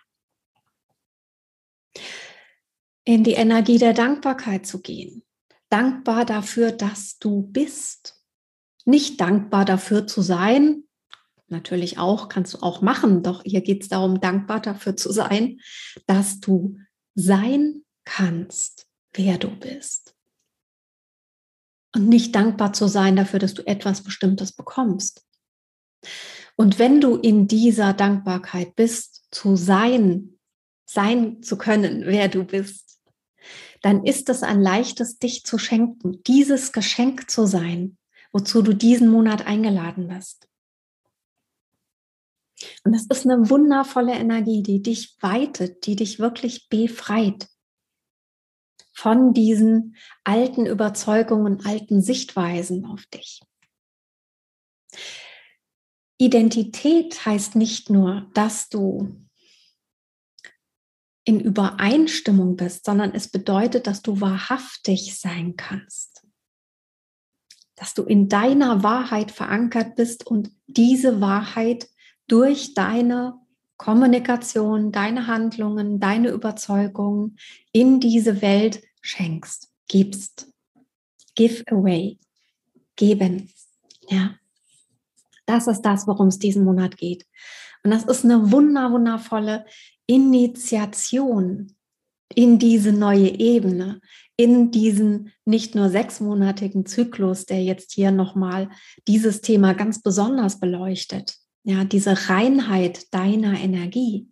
In 3.04 3.24
die 3.24 3.32
Energie 3.32 3.78
der 3.78 3.94
Dankbarkeit 3.94 4.66
zu 4.66 4.82
gehen. 4.82 5.22
Dankbar 5.70 6.26
dafür, 6.26 6.70
dass 6.70 7.18
du 7.18 7.42
bist. 7.42 8.22
Nicht 8.84 9.22
dankbar 9.22 9.64
dafür 9.64 10.06
zu 10.06 10.20
sein, 10.20 10.84
natürlich 11.52 11.98
auch, 11.98 12.28
kannst 12.28 12.54
du 12.54 12.62
auch 12.62 12.82
machen, 12.82 13.22
doch 13.22 13.42
hier 13.44 13.60
geht 13.60 13.82
es 13.82 13.88
darum, 13.88 14.20
dankbar 14.20 14.60
dafür 14.60 14.96
zu 14.96 15.12
sein, 15.12 15.60
dass 16.06 16.40
du 16.40 16.78
sein 17.14 17.84
kannst, 18.04 18.86
wer 19.12 19.38
du 19.38 19.48
bist. 19.48 20.16
Und 21.94 22.08
nicht 22.08 22.34
dankbar 22.34 22.72
zu 22.72 22.88
sein 22.88 23.16
dafür, 23.16 23.38
dass 23.38 23.54
du 23.54 23.66
etwas 23.66 24.02
Bestimmtes 24.02 24.52
bekommst. 24.52 25.24
Und 26.56 26.78
wenn 26.78 27.00
du 27.00 27.16
in 27.16 27.46
dieser 27.46 27.92
Dankbarkeit 27.92 28.74
bist, 28.74 29.26
zu 29.30 29.56
sein, 29.56 30.38
sein 30.86 31.42
zu 31.42 31.56
können, 31.56 32.04
wer 32.06 32.28
du 32.28 32.44
bist, 32.44 32.98
dann 33.82 34.04
ist 34.04 34.28
es 34.28 34.42
ein 34.42 34.60
leichtes, 34.60 35.18
dich 35.18 35.44
zu 35.44 35.58
schenken, 35.58 36.22
dieses 36.24 36.72
Geschenk 36.72 37.30
zu 37.30 37.46
sein, 37.46 37.98
wozu 38.32 38.62
du 38.62 38.72
diesen 38.72 39.08
Monat 39.08 39.46
eingeladen 39.46 40.08
bist. 40.08 40.48
Und 42.84 42.92
das 42.92 43.06
ist 43.06 43.26
eine 43.26 43.50
wundervolle 43.50 44.12
Energie, 44.12 44.62
die 44.62 44.82
dich 44.82 45.16
weitet, 45.20 45.86
die 45.86 45.96
dich 45.96 46.18
wirklich 46.18 46.68
befreit 46.68 47.48
von 48.92 49.32
diesen 49.32 49.96
alten 50.24 50.66
Überzeugungen, 50.66 51.64
alten 51.64 52.02
Sichtweisen 52.02 52.84
auf 52.84 53.06
dich. 53.06 53.40
Identität 56.18 57.24
heißt 57.26 57.56
nicht 57.56 57.90
nur, 57.90 58.30
dass 58.34 58.68
du 58.68 59.22
in 61.24 61.40
Übereinstimmung 61.40 62.56
bist, 62.56 62.84
sondern 62.84 63.12
es 63.12 63.28
bedeutet, 63.28 63.86
dass 63.86 64.02
du 64.02 64.20
wahrhaftig 64.20 65.18
sein 65.18 65.56
kannst. 65.56 66.26
Dass 67.76 67.94
du 67.94 68.02
in 68.02 68.28
deiner 68.28 68.82
Wahrheit 68.82 69.30
verankert 69.30 69.96
bist 69.96 70.26
und 70.26 70.50
diese 70.66 71.20
Wahrheit 71.20 71.88
durch 72.28 72.74
deine 72.74 73.34
Kommunikation, 73.76 74.92
deine 74.92 75.26
Handlungen, 75.26 75.98
deine 75.98 76.30
Überzeugungen 76.30 77.36
in 77.72 78.00
diese 78.00 78.40
Welt 78.42 78.82
schenkst, 79.00 79.70
gibst. 79.88 80.48
Give 81.34 81.64
away. 81.70 82.18
Geben. 82.96 83.50
Ja. 84.08 84.36
Das 85.46 85.66
ist 85.66 85.82
das, 85.82 86.06
worum 86.06 86.28
es 86.28 86.38
diesen 86.38 86.64
Monat 86.64 86.96
geht. 86.96 87.26
Und 87.82 87.90
das 87.90 88.04
ist 88.04 88.24
eine 88.24 88.52
wunder, 88.52 88.92
wundervolle 88.92 89.64
Initiation 90.06 91.74
in 92.34 92.58
diese 92.58 92.92
neue 92.92 93.28
Ebene, 93.38 94.00
in 94.36 94.70
diesen 94.70 95.32
nicht 95.44 95.74
nur 95.74 95.88
sechsmonatigen 95.88 96.86
Zyklus, 96.86 97.46
der 97.46 97.62
jetzt 97.62 97.92
hier 97.92 98.10
nochmal 98.10 98.70
dieses 99.08 99.40
Thema 99.40 99.74
ganz 99.74 100.02
besonders 100.02 100.60
beleuchtet, 100.60 101.36
ja, 101.64 101.84
diese 101.84 102.28
Reinheit 102.28 103.12
deiner 103.14 103.58
Energie, 103.58 104.28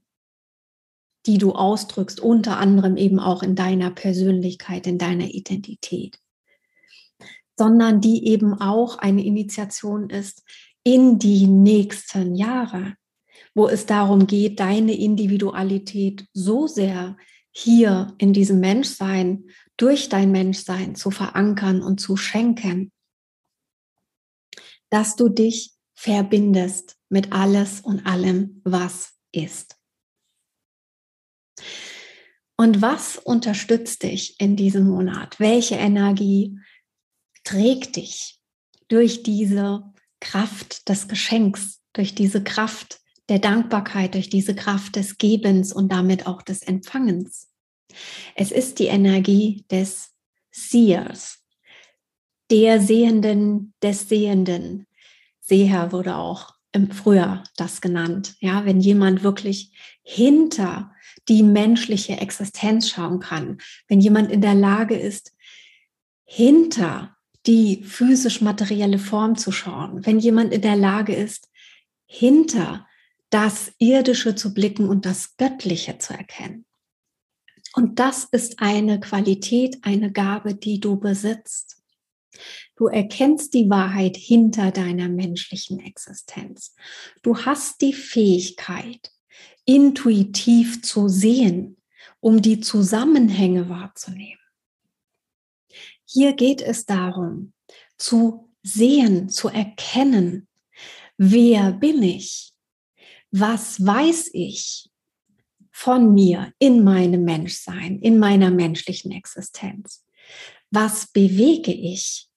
die 1.27 1.39
du 1.39 1.53
ausdrückst, 1.53 2.21
unter 2.21 2.59
anderem 2.59 2.97
eben 2.97 3.21
auch 3.21 3.43
in 3.43 3.55
deiner 3.55 3.91
Persönlichkeit, 3.91 4.87
in 4.87 4.99
deiner 4.99 5.27
Identität, 5.27 6.19
sondern 7.57 8.01
die 8.01 8.27
eben 8.27 8.55
auch 8.55 8.99
eine 8.99 9.25
Initiation 9.25 10.11
ist 10.11 10.43
in 10.83 11.19
die 11.19 11.47
nächsten 11.47 12.35
Jahre, 12.35 12.95
wo 13.55 13.69
es 13.69 13.87
darum 13.87 14.27
geht, 14.27 14.61
deine 14.61 14.99
Individualität 14.99 16.27
so 16.33 16.67
sehr 16.67 17.17
hier 17.53 18.15
in 18.19 18.33
diesem 18.33 18.61
Menschsein, 18.61 19.45
durch 19.77 20.09
dein 20.09 20.31
Menschsein 20.31 20.95
zu 20.95 21.11
verankern 21.11 21.83
und 21.83 22.01
zu 22.01 22.17
schenken, 22.17 22.93
dass 24.89 25.17
du 25.17 25.29
dich 25.29 25.73
verbindest 25.95 27.00
mit 27.11 27.33
alles 27.33 27.81
und 27.81 28.07
allem, 28.07 28.63
was 28.65 29.13
ist. 29.33 29.77
Und 32.57 32.81
was 32.81 33.17
unterstützt 33.17 34.03
dich 34.03 34.39
in 34.39 34.57
diesem 34.57 34.87
Monat? 34.87 35.39
Welche 35.41 35.77
Energie 35.77 36.59
trägt 37.45 37.97
dich 37.97 38.39
durch 38.89 39.23
diese 39.23 39.83
Kraft 40.21 40.89
des 40.89 41.09
Geschenks, 41.09 41.81
durch 41.93 42.15
diese 42.15 42.45
Kraft 42.45 43.01
der 43.29 43.39
Dankbarkeit, 43.39 44.15
durch 44.15 44.29
diese 44.29 44.55
Kraft 44.55 44.97
des 44.97 45.19
Gebens 45.19 45.73
und 45.73 45.91
damit 45.91 46.27
auch 46.27 46.43
des 46.43 46.63
Empfangens? 46.63 47.49
Es 48.37 48.53
ist 48.53 48.79
die 48.79 48.87
Energie 48.87 49.65
des 49.71 50.11
Seers, 50.51 51.43
der 52.51 52.81
Sehenden, 52.81 53.75
des 53.83 54.09
Sehenden. 54.09 54.87
Seher 55.41 55.93
wurde 55.93 56.17
auch 56.17 56.60
im 56.73 56.91
Frühjahr 56.91 57.45
das 57.57 57.81
genannt. 57.81 58.37
Ja, 58.41 58.65
wenn 58.65 58.81
jemand 58.81 59.23
wirklich 59.23 59.73
hinter 60.03 60.93
die 61.29 61.43
menschliche 61.43 62.19
Existenz 62.19 62.89
schauen 62.89 63.21
kann, 63.21 63.59
wenn 63.89 64.01
jemand 64.01 64.31
in 64.31 64.41
der 64.41 64.55
Lage 64.55 64.97
ist, 64.97 65.33
hinter 66.25 67.17
die 67.47 67.83
physisch-materielle 67.83 68.99
Form 68.99 69.37
zu 69.37 69.51
schauen, 69.51 70.05
wenn 70.07 70.19
jemand 70.19 70.53
in 70.53 70.63
der 70.63 70.77
Lage 70.77 71.15
ist, 71.15 71.49
hinter 72.07 72.87
das 73.31 73.73
Irdische 73.79 74.35
zu 74.35 74.53
blicken 74.53 74.89
und 74.89 75.07
das 75.07 75.37
Göttliche 75.37 75.99
zu 75.99 76.13
erkennen. 76.13 76.67
Und 77.75 78.01
das 78.01 78.25
ist 78.25 78.61
eine 78.61 78.99
Qualität, 78.99 79.79
eine 79.83 80.11
Gabe, 80.11 80.55
die 80.55 80.81
du 80.81 80.99
besitzt. 80.99 81.80
Du 82.77 82.87
erkennst 82.87 83.55
die 83.55 83.69
Wahrheit 83.69 84.17
hinter 84.17 84.71
deiner 84.71 85.09
menschlichen 85.09 85.81
Existenz. 85.81 86.75
Du 87.23 87.37
hast 87.37 87.81
die 87.81 87.93
Fähigkeit, 87.93 89.11
intuitiv 89.65 90.83
zu 90.83 91.09
sehen, 91.09 91.77
um 92.21 92.43
die 92.43 92.61
Zusammenhänge 92.61 93.69
wahrzunehmen. 93.69 94.39
Hier 96.05 96.33
geht 96.33 96.61
es 96.61 96.87
darum, 96.87 97.53
zu 97.97 98.51
sehen, 98.63 99.29
zu 99.29 99.49
erkennen, 99.49 100.49
wer 101.17 101.73
bin 101.73 102.03
ich? 102.03 102.53
Was 103.31 103.85
weiß 103.85 104.31
ich 104.33 104.91
von 105.71 106.13
mir 106.13 106.53
in 106.59 106.83
meinem 106.83 107.25
Menschsein, 107.25 108.01
in 108.01 108.19
meiner 108.19 108.51
menschlichen 108.51 109.13
Existenz? 109.13 110.05
Was 110.71 111.09
bewege 111.09 111.73
ich 111.73 112.29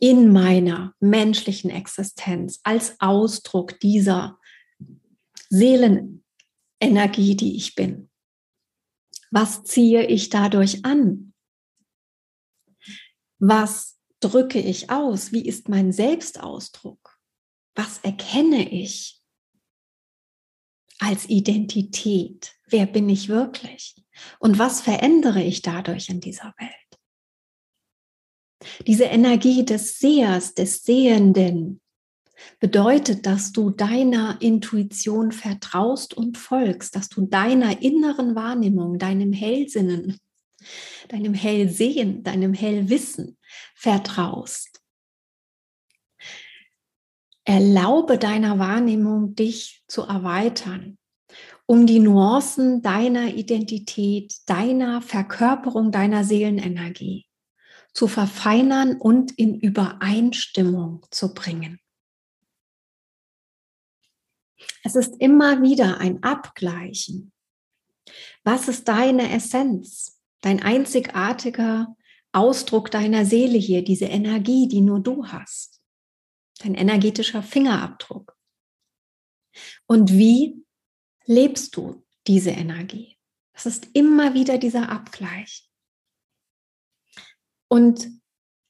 in 0.00 0.32
meiner 0.32 0.94
menschlichen 1.00 1.70
Existenz 1.70 2.60
als 2.62 3.00
Ausdruck 3.00 3.78
dieser 3.80 4.38
Seelenenergie, 5.50 7.36
die 7.36 7.56
ich 7.56 7.74
bin? 7.74 8.10
Was 9.30 9.64
ziehe 9.64 10.06
ich 10.06 10.30
dadurch 10.30 10.84
an? 10.84 11.34
Was 13.38 13.98
drücke 14.20 14.58
ich 14.58 14.90
aus? 14.90 15.32
Wie 15.32 15.46
ist 15.46 15.68
mein 15.68 15.92
Selbstausdruck? 15.92 17.18
Was 17.74 17.98
erkenne 17.98 18.68
ich 18.70 19.22
als 20.98 21.28
Identität? 21.28 22.56
Wer 22.66 22.86
bin 22.86 23.08
ich 23.08 23.28
wirklich? 23.28 23.94
Und 24.40 24.58
was 24.58 24.80
verändere 24.80 25.42
ich 25.42 25.62
dadurch 25.62 26.08
in 26.08 26.20
dieser 26.20 26.54
Welt? 26.58 26.87
Diese 28.86 29.04
Energie 29.04 29.64
des 29.64 29.98
Sehers, 29.98 30.54
des 30.54 30.82
Sehenden 30.82 31.80
bedeutet, 32.60 33.26
dass 33.26 33.52
du 33.52 33.70
deiner 33.70 34.40
Intuition 34.40 35.32
vertraust 35.32 36.14
und 36.14 36.38
folgst, 36.38 36.96
dass 36.96 37.08
du 37.08 37.26
deiner 37.26 37.82
inneren 37.82 38.34
Wahrnehmung, 38.34 38.98
deinem 38.98 39.32
Hellsinnen, 39.32 40.18
deinem 41.08 41.34
Hellsehen, 41.34 42.22
deinem 42.22 42.54
Hellwissen 42.54 43.38
vertraust. 43.74 44.80
Erlaube 47.44 48.18
deiner 48.18 48.58
Wahrnehmung, 48.58 49.34
dich 49.34 49.82
zu 49.88 50.02
erweitern, 50.02 50.98
um 51.64 51.86
die 51.86 51.98
Nuancen 51.98 52.82
deiner 52.82 53.34
Identität, 53.34 54.34
deiner 54.46 55.00
Verkörperung, 55.00 55.90
deiner 55.90 56.24
Seelenenergie 56.24 57.27
zu 57.92 58.08
verfeinern 58.08 58.96
und 58.96 59.32
in 59.32 59.58
Übereinstimmung 59.58 61.06
zu 61.10 61.34
bringen. 61.34 61.80
Es 64.82 64.94
ist 64.94 65.16
immer 65.20 65.62
wieder 65.62 65.98
ein 65.98 66.22
Abgleichen. 66.22 67.32
Was 68.44 68.68
ist 68.68 68.88
deine 68.88 69.32
Essenz? 69.32 70.18
dein 70.40 70.62
einzigartiger 70.62 71.96
Ausdruck 72.32 72.90
deiner 72.90 73.24
Seele 73.24 73.58
hier, 73.58 73.82
diese 73.82 74.04
Energie, 74.06 74.68
die 74.68 74.80
nur 74.80 75.00
du 75.00 75.26
hast. 75.26 75.80
Dein 76.58 76.74
energetischer 76.74 77.42
Fingerabdruck. 77.42 78.36
Und 79.86 80.12
wie 80.12 80.64
lebst 81.24 81.76
du 81.76 82.04
diese 82.26 82.50
Energie? 82.50 83.16
Das 83.52 83.66
ist 83.66 83.88
immer 83.94 84.34
wieder 84.34 84.58
dieser 84.58 84.88
Abgleich. 84.88 85.67
Und 87.68 88.08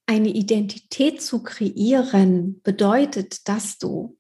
eine 0.07 0.29
Identität 0.29 1.23
zu 1.23 1.43
kreieren 1.43 2.61
bedeutet, 2.63 3.47
dass 3.49 3.79
du 3.79 4.19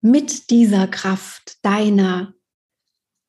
mit 0.00 0.50
dieser 0.50 0.86
Kraft 0.88 1.64
deiner, 1.64 2.34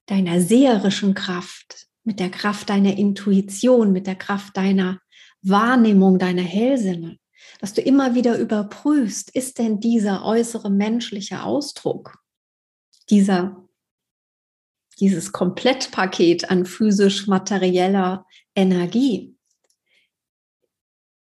deiner 0.08 0.42
seherischen 0.42 1.14
Kraft, 1.14 1.88
mit 2.04 2.20
der 2.20 2.30
Kraft 2.30 2.70
deiner 2.70 2.98
Intuition, 2.98 3.92
mit 3.92 4.08
der 4.08 4.16
Kraft 4.16 4.58
deiner 4.58 5.00
Wahrnehmung, 5.42 6.20
deiner 6.20 6.42
Hellsinne, 6.42 7.20
dass 7.60 7.74
du 7.74 7.82
immer 7.82 8.16
wieder 8.16 8.38
überprüfst, 8.38 9.30
ist 9.36 9.60
denn 9.60 9.80
dieser 9.80 10.26
äußere 10.26 10.70
menschliche 10.70 11.44
Ausdruck, 11.44 12.20
dieser, 13.10 13.68
dieses 15.00 15.32
Komplettpaket 15.32 16.50
an 16.50 16.66
physisch-materieller 16.66 18.26
Energie, 18.56 19.33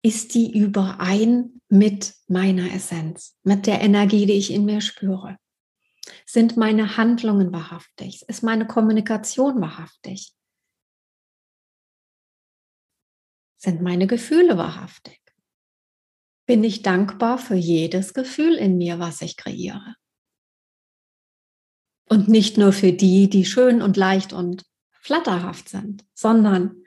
ist 0.02 0.34
die 0.34 0.58
überein 0.58 1.60
mit 1.68 2.14
meiner 2.26 2.72
Essenz, 2.74 3.38
mit 3.44 3.66
der 3.66 3.80
Energie, 3.80 4.26
die 4.26 4.32
ich 4.32 4.52
in 4.52 4.64
mir 4.64 4.80
spüre? 4.80 5.38
Sind 6.26 6.56
meine 6.56 6.96
Handlungen 6.96 7.52
wahrhaftig? 7.52 8.24
Ist 8.28 8.42
meine 8.42 8.66
Kommunikation 8.66 9.60
wahrhaftig? 9.60 10.34
Sind 13.56 13.80
meine 13.80 14.08
Gefühle 14.08 14.58
wahrhaftig? 14.58 15.20
Bin 16.46 16.64
ich 16.64 16.82
dankbar 16.82 17.38
für 17.38 17.54
jedes 17.54 18.12
Gefühl 18.12 18.54
in 18.54 18.76
mir, 18.76 18.98
was 18.98 19.22
ich 19.22 19.36
kreiere? 19.36 19.94
Und 22.08 22.26
nicht 22.28 22.58
nur 22.58 22.72
für 22.72 22.92
die, 22.92 23.30
die 23.30 23.44
schön 23.44 23.80
und 23.80 23.96
leicht 23.96 24.32
und 24.32 24.66
flatterhaft 24.90 25.68
sind, 25.68 26.04
sondern 26.12 26.81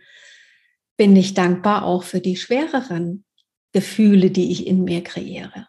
bin 0.97 1.15
ich 1.15 1.33
dankbar 1.33 1.83
auch 1.83 2.03
für 2.03 2.21
die 2.21 2.37
schwereren 2.37 3.25
Gefühle, 3.73 4.31
die 4.31 4.51
ich 4.51 4.67
in 4.67 4.83
mir 4.83 5.03
kreiere. 5.03 5.67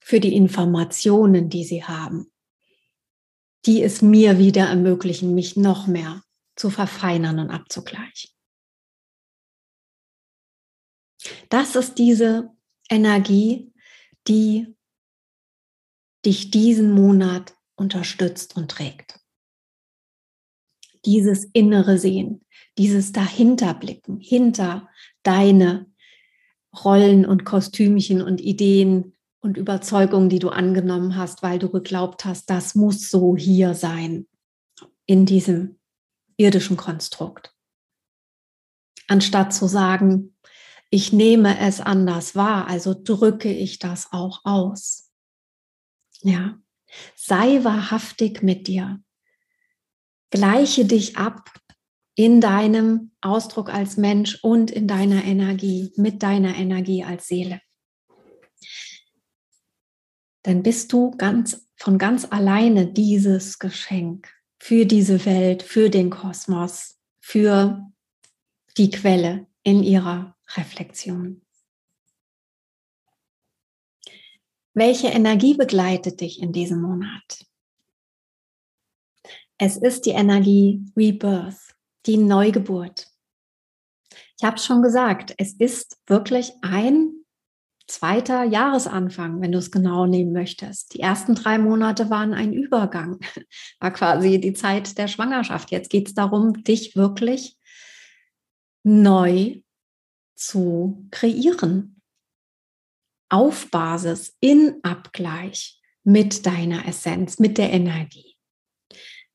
Für 0.00 0.20
die 0.20 0.34
Informationen, 0.34 1.50
die 1.50 1.64
sie 1.64 1.84
haben, 1.84 2.32
die 3.66 3.82
es 3.82 4.00
mir 4.00 4.38
wieder 4.38 4.66
ermöglichen, 4.66 5.34
mich 5.34 5.56
noch 5.56 5.86
mehr 5.86 6.22
zu 6.54 6.70
verfeinern 6.70 7.38
und 7.40 7.50
abzugleichen. 7.50 8.30
Das 11.48 11.76
ist 11.76 11.96
diese 11.98 12.50
Energie, 12.88 13.72
die 14.28 14.74
dich 16.24 16.50
diesen 16.50 16.92
Monat 16.92 17.56
unterstützt 17.76 18.56
und 18.56 18.70
trägt. 18.70 19.20
Dieses 21.04 21.44
innere 21.52 21.98
Sehen, 21.98 22.45
dieses 22.78 23.12
dahinterblicken, 23.12 24.20
hinter 24.20 24.88
deine 25.22 25.86
Rollen 26.84 27.24
und 27.24 27.44
Kostümchen 27.44 28.22
und 28.22 28.40
Ideen 28.40 29.14
und 29.40 29.56
Überzeugungen, 29.56 30.28
die 30.28 30.38
du 30.38 30.50
angenommen 30.50 31.16
hast, 31.16 31.42
weil 31.42 31.58
du 31.58 31.70
geglaubt 31.70 32.24
hast, 32.24 32.50
das 32.50 32.74
muss 32.74 33.10
so 33.10 33.36
hier 33.36 33.74
sein 33.74 34.26
in 35.06 35.24
diesem 35.24 35.78
irdischen 36.36 36.76
Konstrukt. 36.76 37.54
Anstatt 39.08 39.54
zu 39.54 39.66
sagen, 39.68 40.36
ich 40.90 41.12
nehme 41.12 41.58
es 41.60 41.80
anders 41.80 42.34
wahr, 42.34 42.68
also 42.68 42.94
drücke 42.94 43.52
ich 43.52 43.78
das 43.78 44.12
auch 44.12 44.40
aus. 44.44 45.10
Ja, 46.22 46.58
sei 47.14 47.64
wahrhaftig 47.64 48.42
mit 48.42 48.66
dir. 48.66 49.00
Gleiche 50.30 50.84
dich 50.84 51.16
ab 51.16 51.50
in 52.16 52.40
deinem 52.40 53.12
Ausdruck 53.20 53.72
als 53.72 53.98
Mensch 53.98 54.42
und 54.42 54.70
in 54.70 54.88
deiner 54.88 55.22
Energie, 55.24 55.92
mit 55.96 56.22
deiner 56.22 56.56
Energie 56.56 57.04
als 57.04 57.28
Seele. 57.28 57.60
Dann 60.42 60.62
bist 60.62 60.92
du 60.92 61.10
ganz 61.12 61.68
von 61.76 61.98
ganz 61.98 62.26
alleine 62.30 62.90
dieses 62.90 63.58
Geschenk 63.58 64.32
für 64.58 64.86
diese 64.86 65.26
Welt, 65.26 65.62
für 65.62 65.90
den 65.90 66.08
Kosmos, 66.08 66.98
für 67.20 67.86
die 68.78 68.90
Quelle 68.90 69.46
in 69.62 69.82
ihrer 69.82 70.36
Reflexion. 70.56 71.42
Welche 74.72 75.08
Energie 75.08 75.54
begleitet 75.54 76.20
dich 76.22 76.40
in 76.40 76.52
diesem 76.52 76.80
Monat? 76.80 77.46
Es 79.58 79.76
ist 79.76 80.06
die 80.06 80.10
Energie 80.10 80.84
Rebirth, 80.96 81.75
die 82.06 82.16
Neugeburt. 82.16 83.08
Ich 84.38 84.44
habe 84.44 84.58
schon 84.58 84.82
gesagt, 84.82 85.34
es 85.38 85.54
ist 85.54 85.98
wirklich 86.06 86.52
ein 86.62 87.12
zweiter 87.86 88.44
Jahresanfang, 88.44 89.40
wenn 89.40 89.52
du 89.52 89.58
es 89.58 89.70
genau 89.70 90.06
nehmen 90.06 90.32
möchtest. 90.32 90.94
Die 90.94 91.00
ersten 91.00 91.34
drei 91.34 91.58
Monate 91.58 92.10
waren 92.10 92.34
ein 92.34 92.52
Übergang, 92.52 93.18
war 93.80 93.92
quasi 93.92 94.40
die 94.40 94.52
Zeit 94.52 94.98
der 94.98 95.08
Schwangerschaft. 95.08 95.70
Jetzt 95.70 95.90
geht 95.90 96.08
es 96.08 96.14
darum, 96.14 96.64
dich 96.64 96.96
wirklich 96.96 97.56
neu 98.82 99.60
zu 100.34 101.06
kreieren. 101.10 102.00
Auf 103.28 103.70
Basis, 103.70 104.36
in 104.40 104.76
Abgleich 104.82 105.80
mit 106.04 106.46
deiner 106.46 106.86
Essenz, 106.86 107.40
mit 107.40 107.58
der 107.58 107.72
Energie. 107.72 108.36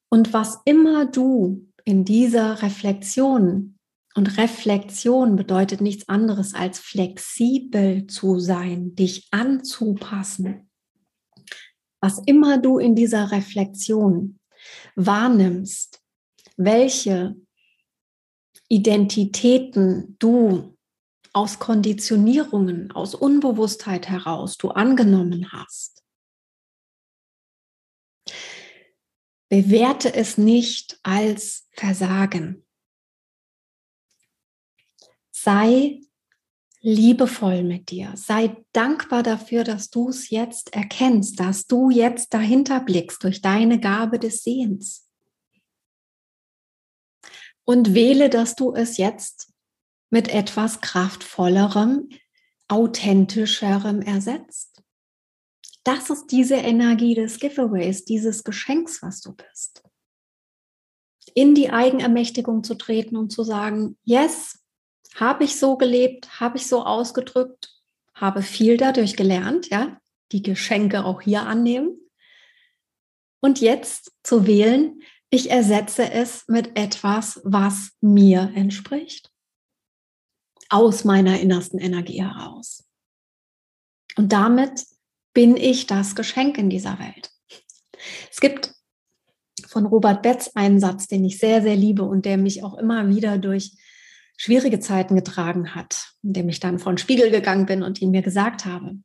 Und 0.10 0.34
was 0.34 0.60
immer 0.64 1.06
du 1.06 1.71
in 1.86 2.06
dieser 2.06 2.62
Reflexion, 2.62 3.78
und 4.14 4.38
Reflexion 4.38 5.38
bedeutet 5.38 5.80
nichts 5.80 6.10
anderes 6.10 6.54
als 6.54 6.80
flexibel 6.80 8.08
zu 8.08 8.40
sein, 8.40 8.94
dich 8.96 9.28
anzupassen. 9.32 10.70
Was 12.02 12.22
immer 12.26 12.58
du 12.58 12.78
in 12.78 12.96
dieser 12.96 13.32
Reflexion 13.32 14.40
wahrnimmst, 14.96 16.02
welche 16.58 17.36
Identitäten 18.68 20.18
du 20.20 20.78
aus 21.34 21.60
Konditionierungen, 21.60 22.92
aus 22.92 23.16
Unbewusstheit 23.16 24.10
heraus 24.10 24.58
du 24.58 24.70
angenommen 24.70 25.52
hast. 25.52 26.04
Bewerte 29.50 30.14
es 30.14 30.38
nicht 30.38 31.00
als 31.04 31.61
Versagen. 31.82 32.64
Sei 35.32 36.02
liebevoll 36.82 37.64
mit 37.64 37.90
dir. 37.90 38.14
Sei 38.16 38.56
dankbar 38.72 39.24
dafür, 39.24 39.64
dass 39.64 39.90
du 39.90 40.10
es 40.10 40.30
jetzt 40.30 40.76
erkennst, 40.76 41.40
dass 41.40 41.66
du 41.66 41.90
jetzt 41.90 42.36
dahinter 42.36 42.82
blickst 42.82 43.24
durch 43.24 43.42
deine 43.42 43.80
Gabe 43.80 44.20
des 44.20 44.44
Sehens 44.44 45.10
und 47.64 47.96
wähle, 47.96 48.30
dass 48.30 48.56
du 48.56 48.76
es 48.76 48.98
jetzt 48.98 49.52
mit 50.12 50.28
etwas 50.28 50.82
kraftvollerem, 50.82 52.10
authentischerem 52.68 54.04
ersetzt. 54.04 54.84
Das 55.84 56.12
ist 56.12 56.28
diese 56.28 56.58
Energie 56.58 57.16
des 57.16 57.40
Giveaways, 57.40 58.06
dieses 58.06 58.44
Geschenks, 58.44 59.02
was 59.02 59.22
du 59.22 59.34
bist. 59.34 59.82
In 61.34 61.56
die 61.56 61.70
Eigenermächtigung 61.70 62.64
zu 62.64 62.76
treten 62.76 63.16
und 63.16 63.32
zu 63.32 63.44
sagen, 63.44 63.98
yes, 64.04 64.60
habe 65.16 65.44
ich 65.44 65.58
so 65.58 65.78
gelebt, 65.78 66.40
habe 66.40 66.58
ich 66.58 66.68
so 66.68 66.86
ausgedrückt, 66.86 67.74
habe 68.14 68.42
viel 68.42 68.78
dadurch 68.78 69.16
gelernt, 69.16 69.70
ja, 69.70 70.00
die 70.32 70.42
Geschenke 70.42 71.06
auch 71.06 71.22
hier 71.22 71.44
annehmen. 71.44 71.98
Und 73.42 73.60
jetzt 73.60 74.14
zu 74.24 74.46
wählen, 74.48 75.02
ich 75.30 75.50
ersetze 75.50 76.12
es 76.12 76.48
mit 76.48 76.78
etwas, 76.78 77.42
was 77.44 77.92
mir 78.02 78.52
entspricht. 78.54 79.32
Aus 80.70 81.04
meiner 81.04 81.40
innersten 81.40 81.80
Energie 81.80 82.22
heraus. 82.22 82.84
Und 84.18 84.32
damit 84.32 84.86
bin 85.34 85.58
ich 85.58 85.88
das 85.88 86.16
Geschenk 86.16 86.58
in 86.58 86.70
dieser 86.70 87.00
Welt. 87.00 87.32
Es 88.30 88.40
gibt 88.40 88.74
von 89.72 89.86
Robert 89.86 90.22
Betz 90.22 90.52
einen 90.54 90.80
Satz, 90.80 91.08
den 91.08 91.24
ich 91.24 91.40
sehr, 91.40 91.62
sehr 91.62 91.78
liebe 91.78 92.04
und 92.04 92.26
der 92.26 92.38
mich 92.38 92.64
auch 92.64 92.78
immer 92.78 93.08
wieder 93.08 93.38
durch 93.38 93.78
schwierige 94.36 94.80
Zeiten 94.80 95.16
getragen 95.16 95.76
hat, 95.76 96.14
indem 96.24 96.50
ich 96.50 96.60
dann 96.60 96.78
vor 96.78 96.92
den 96.92 96.98
Spiegel 96.98 97.32
gegangen 97.32 97.66
bin 97.66 97.82
und 97.82 98.02
ihn 98.02 98.12
mir 98.12 98.22
gesagt 98.22 98.66
habe, 98.66 98.98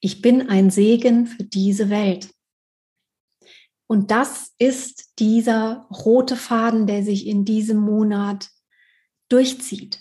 ich 0.00 0.20
bin 0.20 0.50
ein 0.50 0.70
Segen 0.70 1.26
für 1.26 1.44
diese 1.44 1.88
Welt. 1.88 2.28
Und 3.86 4.10
das 4.10 4.52
ist 4.58 5.18
dieser 5.18 5.86
rote 5.90 6.36
Faden, 6.36 6.86
der 6.86 7.02
sich 7.02 7.26
in 7.26 7.44
diesem 7.44 7.78
Monat 7.78 8.50
durchzieht. 9.30 10.00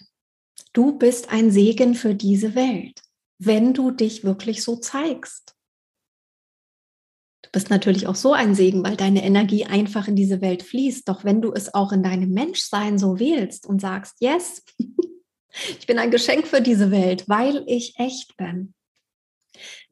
Du 0.74 0.98
bist 0.98 1.32
ein 1.32 1.52
Segen 1.52 1.96
für 1.96 2.16
diese 2.16 2.56
Welt, 2.56 3.02
wenn 3.38 3.74
du 3.74 3.92
dich 3.92 4.24
wirklich 4.24 4.64
so 4.64 4.76
zeigst. 4.76 5.56
Bist 7.54 7.70
natürlich 7.70 8.08
auch 8.08 8.16
so 8.16 8.34
ein 8.34 8.56
Segen, 8.56 8.84
weil 8.84 8.98
deine 8.98 9.24
Energie 9.24 9.64
einfach 9.64 10.08
in 10.08 10.16
diese 10.16 10.42
Welt 10.42 10.64
fließt. 10.64 11.08
Doch 11.08 11.24
wenn 11.24 11.40
du 11.40 11.54
es 11.54 11.72
auch 11.76 11.92
in 11.92 12.02
deinem 12.02 12.32
Menschsein 12.32 12.98
so 12.98 13.20
wählst 13.20 13.68
und 13.68 13.80
sagst, 13.80 14.16
yes, 14.20 14.64
ich 15.80 15.86
bin 15.86 16.00
ein 16.00 16.10
Geschenk 16.10 16.48
für 16.48 16.62
diese 16.62 16.90
Welt, 16.90 17.30
weil 17.30 17.64
ich 17.68 17.94
echt 18.00 18.36
bin, 18.38 18.74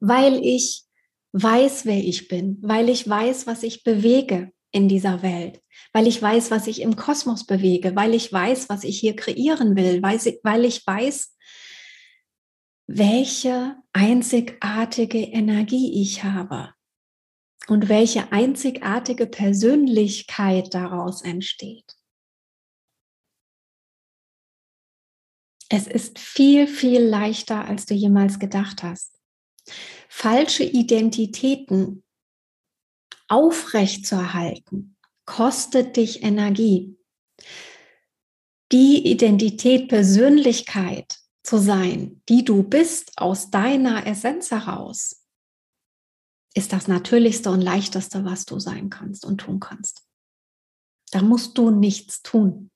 weil 0.00 0.44
ich 0.44 0.82
weiß, 1.34 1.86
wer 1.86 1.98
ich 1.98 2.26
bin, 2.26 2.58
weil 2.62 2.88
ich 2.88 3.08
weiß, 3.08 3.46
was 3.46 3.62
ich 3.62 3.84
bewege 3.84 4.50
in 4.72 4.88
dieser 4.88 5.22
Welt, 5.22 5.62
weil 5.92 6.08
ich 6.08 6.20
weiß, 6.20 6.50
was 6.50 6.66
ich 6.66 6.80
im 6.80 6.96
Kosmos 6.96 7.46
bewege, 7.46 7.94
weil 7.94 8.12
ich 8.12 8.32
weiß, 8.32 8.70
was 8.70 8.82
ich 8.82 8.98
hier 8.98 9.14
kreieren 9.14 9.76
will, 9.76 10.02
weil 10.02 10.64
ich 10.64 10.84
weiß, 10.84 11.36
welche 12.88 13.76
einzigartige 13.92 15.20
Energie 15.20 16.02
ich 16.02 16.24
habe 16.24 16.70
und 17.68 17.88
welche 17.88 18.32
einzigartige 18.32 19.26
Persönlichkeit 19.26 20.74
daraus 20.74 21.22
entsteht. 21.22 21.96
Es 25.68 25.86
ist 25.86 26.18
viel, 26.18 26.66
viel 26.66 27.02
leichter, 27.02 27.64
als 27.64 27.86
du 27.86 27.94
jemals 27.94 28.38
gedacht 28.38 28.82
hast. 28.82 29.18
Falsche 30.08 30.64
Identitäten 30.64 32.02
aufrechtzuerhalten, 33.28 34.98
kostet 35.24 35.96
dich 35.96 36.22
Energie. 36.22 36.98
Die 38.70 39.06
Identität, 39.10 39.88
Persönlichkeit 39.88 41.18
zu 41.42 41.56
sein, 41.56 42.22
die 42.28 42.44
du 42.44 42.62
bist 42.62 43.12
aus 43.16 43.50
deiner 43.50 44.06
Essenz 44.06 44.50
heraus, 44.50 45.21
ist 46.54 46.72
das 46.72 46.88
Natürlichste 46.88 47.50
und 47.50 47.60
Leichteste, 47.60 48.24
was 48.24 48.44
du 48.44 48.58
sein 48.58 48.90
kannst 48.90 49.24
und 49.24 49.38
tun 49.38 49.60
kannst. 49.60 50.02
Da 51.10 51.22
musst 51.22 51.58
du 51.58 51.70
nichts 51.70 52.22
tun. 52.22 52.70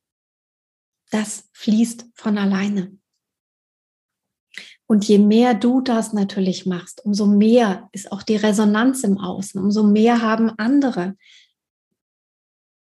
Das 1.10 1.48
fließt 1.52 2.06
von 2.14 2.38
alleine. 2.38 2.98
Und 4.86 5.06
je 5.06 5.18
mehr 5.18 5.54
du 5.54 5.80
das 5.80 6.12
natürlich 6.12 6.64
machst, 6.64 7.04
umso 7.04 7.26
mehr 7.26 7.88
ist 7.92 8.12
auch 8.12 8.22
die 8.22 8.36
Resonanz 8.36 9.02
im 9.02 9.18
Außen, 9.18 9.60
umso 9.60 9.82
mehr 9.82 10.22
haben 10.22 10.50
andere 10.58 11.16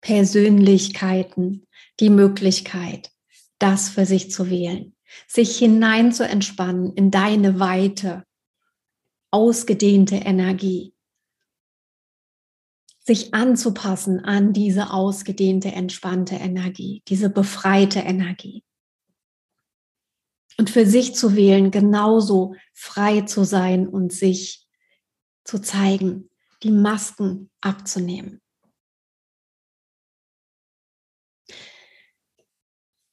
Persönlichkeiten 0.01 1.65
die 1.99 2.11
Möglichkeit, 2.11 3.11
das 3.57 3.89
für 3.89 4.05
sich 4.05 4.29
zu 4.29 4.51
wählen, 4.51 4.95
sich 5.27 5.57
hinein 5.57 6.11
zu 6.11 6.27
entspannen 6.27 6.93
in 6.93 7.09
deine 7.09 7.59
weite, 7.59 8.23
ausgedehnte 9.35 10.15
Energie, 10.15 10.93
sich 13.01 13.33
anzupassen 13.33 14.23
an 14.23 14.53
diese 14.53 14.91
ausgedehnte, 14.91 15.73
entspannte 15.73 16.35
Energie, 16.35 17.03
diese 17.09 17.29
befreite 17.29 17.99
Energie 17.99 18.63
und 20.57 20.69
für 20.69 20.85
sich 20.85 21.15
zu 21.15 21.35
wählen, 21.35 21.69
genauso 21.69 22.55
frei 22.73 23.21
zu 23.21 23.43
sein 23.43 23.89
und 23.89 24.13
sich 24.13 24.65
zu 25.43 25.59
zeigen, 25.59 26.29
die 26.63 26.71
Masken 26.71 27.51
abzunehmen. 27.59 28.41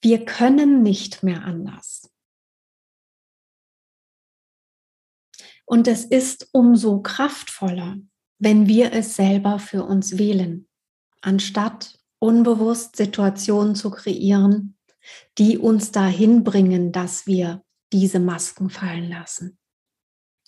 Wir 0.01 0.25
können 0.25 0.85
nicht 0.85 1.25
mehr 1.25 1.43
anders. 1.43 2.02
Und 5.73 5.89
es 5.89 6.05
ist 6.05 6.51
umso 6.53 7.01
kraftvoller, 7.01 7.97
wenn 8.39 8.69
wir 8.69 8.93
es 8.93 9.17
selber 9.17 9.59
für 9.59 9.85
uns 9.85 10.19
wählen, 10.19 10.69
anstatt 11.23 11.99
unbewusst 12.19 12.97
Situationen 12.97 13.75
zu 13.75 13.91
kreieren, 13.91 14.77
die 15.39 15.57
uns 15.57 15.91
dahin 15.91 16.45
bringen, 16.45 16.93
dass 16.93 17.27
wir 17.27 17.65
diese 17.91 18.21
Masken 18.21 18.69
fallen 18.69 19.09
lassen, 19.09 19.57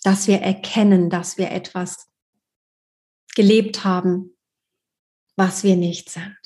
dass 0.03 0.27
wir 0.27 0.41
erkennen, 0.41 1.09
dass 1.09 1.39
wir 1.39 1.49
etwas 1.49 2.07
gelebt 3.33 3.83
haben, 3.83 4.37
was 5.35 5.63
wir 5.63 5.75
nicht 5.75 6.11
sind. 6.11 6.37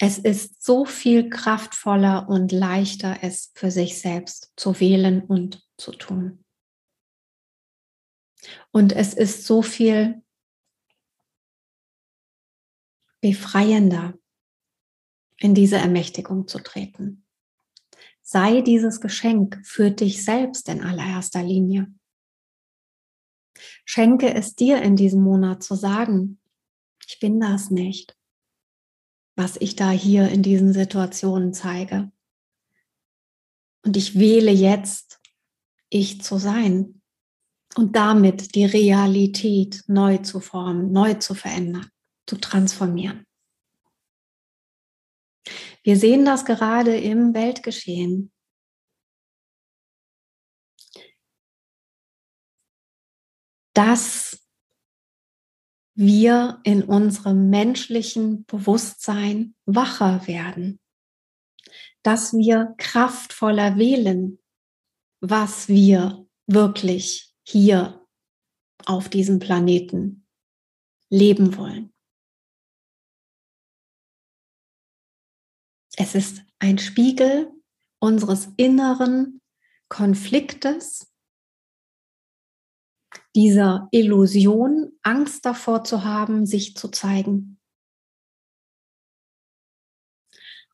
Es 0.00 0.16
ist 0.16 0.64
so 0.64 0.86
viel 0.86 1.28
kraftvoller 1.28 2.26
und 2.26 2.52
leichter, 2.52 3.18
es 3.20 3.52
für 3.54 3.70
sich 3.70 4.00
selbst 4.00 4.54
zu 4.56 4.80
wählen 4.80 5.22
und 5.22 5.62
zu 5.76 5.92
tun. 5.92 6.42
Und 8.70 8.92
es 8.92 9.14
ist 9.14 9.44
so 9.44 9.62
viel 9.62 10.22
befreiender, 13.20 14.18
in 15.38 15.54
diese 15.54 15.76
Ermächtigung 15.76 16.48
zu 16.48 16.58
treten. 16.58 17.26
Sei 18.22 18.60
dieses 18.60 19.00
Geschenk 19.00 19.60
für 19.64 19.90
dich 19.90 20.24
selbst 20.24 20.68
in 20.68 20.82
allererster 20.82 21.42
Linie. 21.42 21.92
Schenke 23.84 24.34
es 24.34 24.54
dir 24.54 24.82
in 24.82 24.96
diesem 24.96 25.22
Monat 25.22 25.62
zu 25.62 25.74
sagen, 25.74 26.40
ich 27.06 27.20
bin 27.20 27.38
das 27.38 27.70
nicht, 27.70 28.16
was 29.36 29.56
ich 29.56 29.76
da 29.76 29.90
hier 29.90 30.28
in 30.28 30.42
diesen 30.42 30.72
Situationen 30.72 31.52
zeige. 31.52 32.10
Und 33.84 33.96
ich 33.96 34.18
wähle 34.18 34.50
jetzt, 34.50 35.20
ich 35.88 36.20
zu 36.22 36.38
sein 36.38 37.00
und 37.76 37.94
damit 37.94 38.54
die 38.54 38.64
Realität 38.64 39.84
neu 39.86 40.18
zu 40.18 40.40
formen, 40.40 40.92
neu 40.92 41.14
zu 41.14 41.34
verändern, 41.34 41.90
zu 42.26 42.36
transformieren. 42.36 43.26
Wir 45.82 45.96
sehen 45.96 46.24
das 46.24 46.44
gerade 46.44 46.96
im 46.96 47.34
Weltgeschehen. 47.34 48.32
Dass 53.74 54.42
wir 55.94 56.60
in 56.64 56.82
unserem 56.82 57.50
menschlichen 57.50 58.46
Bewusstsein 58.46 59.54
wacher 59.66 60.26
werden, 60.26 60.80
dass 62.02 62.32
wir 62.32 62.74
kraftvoller 62.78 63.76
wählen, 63.76 64.38
was 65.20 65.68
wir 65.68 66.26
wirklich 66.46 67.35
hier 67.46 68.06
auf 68.84 69.08
diesem 69.08 69.38
Planeten 69.38 70.26
leben 71.10 71.56
wollen. 71.56 71.92
Es 75.96 76.14
ist 76.14 76.42
ein 76.58 76.78
Spiegel 76.78 77.50
unseres 78.00 78.48
inneren 78.56 79.40
Konfliktes, 79.88 81.12
dieser 83.34 83.88
Illusion, 83.92 84.98
Angst 85.02 85.44
davor 85.46 85.84
zu 85.84 86.04
haben, 86.04 86.46
sich 86.46 86.76
zu 86.76 86.88
zeigen. 86.88 87.60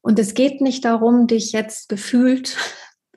Und 0.00 0.18
es 0.18 0.34
geht 0.34 0.60
nicht 0.60 0.84
darum, 0.84 1.26
dich 1.26 1.52
jetzt 1.52 1.88
gefühlt 1.88 2.56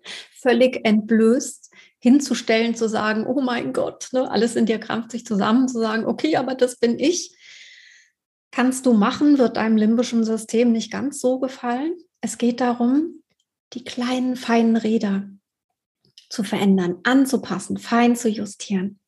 völlig 0.33 0.85
entblößt 0.85 1.64
hinzustellen, 2.05 2.75
zu 2.75 2.87
sagen, 2.87 3.25
oh 3.25 3.41
mein 3.41 3.73
Gott, 3.73 4.09
ne, 4.11 4.29
alles 4.29 4.55
in 4.55 4.67
dir 4.67 4.79
krampft 4.79 5.09
sich 5.09 5.25
zusammen, 5.25 5.67
zu 5.67 5.79
sagen, 5.79 6.05
okay, 6.05 6.35
aber 6.35 6.53
das 6.53 6.77
bin 6.77 6.99
ich 6.99 7.35
kannst 8.55 8.85
du 8.85 8.93
machen, 8.93 9.37
wird 9.37 9.57
deinem 9.57 9.75
limbischen 9.75 10.23
System 10.23 10.71
nicht 10.71 10.89
ganz 10.89 11.19
so 11.19 11.39
gefallen. 11.39 11.97
Es 12.21 12.37
geht 12.37 12.61
darum, 12.61 13.21
die 13.73 13.83
kleinen, 13.83 14.37
feinen 14.37 14.77
Räder 14.77 15.29
zu 16.29 16.41
verändern, 16.43 16.99
anzupassen, 17.03 17.77
fein 17.77 18.15
zu 18.15 18.29
justieren. 18.29 19.01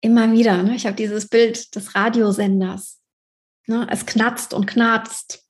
Immer 0.00 0.32
wieder, 0.32 0.62
ne? 0.62 0.74
ich 0.74 0.86
habe 0.86 0.96
dieses 0.96 1.28
Bild 1.28 1.76
des 1.76 1.94
Radiosenders. 1.94 3.02
Ne? 3.66 3.86
Es 3.90 4.06
knatzt 4.06 4.54
und 4.54 4.66
knarzt, 4.66 5.43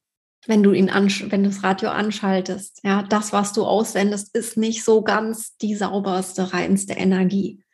wenn 0.46 0.62
du 0.62 0.72
ihn 0.72 0.88
wenn 0.88 1.42
du 1.42 1.48
das 1.48 1.62
Radio 1.62 1.90
anschaltest. 1.90 2.80
Ja, 2.84 3.02
das, 3.02 3.32
was 3.32 3.52
du 3.52 3.64
aussendest, 3.64 4.36
ist 4.36 4.56
nicht 4.56 4.84
so 4.84 5.02
ganz 5.02 5.56
die 5.56 5.74
sauberste, 5.74 6.52
reinste 6.52 6.94
Energie 6.94 7.64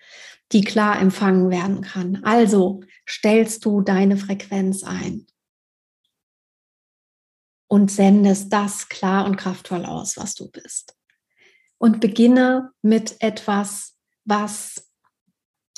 die 0.52 0.62
klar 0.62 1.00
empfangen 1.00 1.50
werden 1.50 1.82
kann. 1.82 2.24
Also 2.24 2.82
stellst 3.08 3.64
du 3.64 3.82
deine 3.82 4.16
Frequenz 4.16 4.82
ein 4.82 5.26
und 7.68 7.90
sendest 7.90 8.52
das 8.52 8.88
klar 8.88 9.26
und 9.26 9.36
kraftvoll 9.36 9.84
aus, 9.84 10.16
was 10.16 10.34
du 10.34 10.50
bist. 10.50 10.96
Und 11.78 12.00
beginne 12.00 12.72
mit 12.82 13.16
etwas, 13.20 13.96
was 14.24 14.90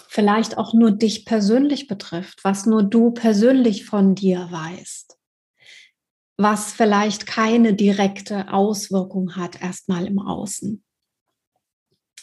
vielleicht 0.09 0.59
auch 0.59 0.75
nur 0.75 0.91
dich 0.91 1.25
persönlich 1.25 1.87
betrifft, 1.87 2.45
was 2.45 2.67
nur 2.67 2.83
du 2.83 3.13
persönlich 3.13 3.85
von 3.85 4.15
dir 4.15 4.49
weißt, 4.51 5.17
was 6.43 6.73
vielleicht 6.73 7.27
keine 7.27 7.75
direkte 7.75 8.53
Auswirkung 8.53 9.37
hat 9.37 9.61
erstmal 9.61 10.07
im 10.07 10.19
Außen. 10.19 10.83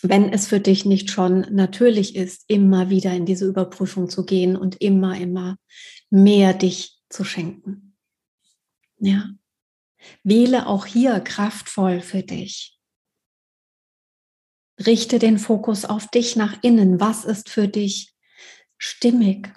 Wenn 0.02 0.32
es 0.32 0.48
für 0.48 0.60
dich 0.60 0.86
nicht 0.86 1.12
schon 1.12 1.42
natürlich 1.52 2.16
ist, 2.16 2.46
immer 2.48 2.90
wieder 2.90 3.14
in 3.14 3.26
diese 3.26 3.46
Überprüfung 3.46 4.10
zu 4.10 4.26
gehen 4.26 4.56
und 4.56 4.82
immer, 4.82 5.18
immer 5.20 5.58
mehr 6.10 6.54
dich 6.54 7.00
zu 7.10 7.24
schenken. 7.24 7.98
Ja. 9.00 9.30
Wähle 10.24 10.68
auch 10.68 10.86
hier 10.86 11.20
kraftvoll 11.20 12.00
für 12.02 12.24
dich. 12.24 12.80
Richte 14.86 15.20
den 15.20 15.38
Fokus 15.38 15.84
auf 15.84 16.08
dich 16.08 16.38
nach 16.38 16.64
innen. 16.64 17.02
Was 17.02 17.26
ist 17.26 17.50
für 17.50 17.68
dich 17.68 18.14
stimmig? 18.78 19.54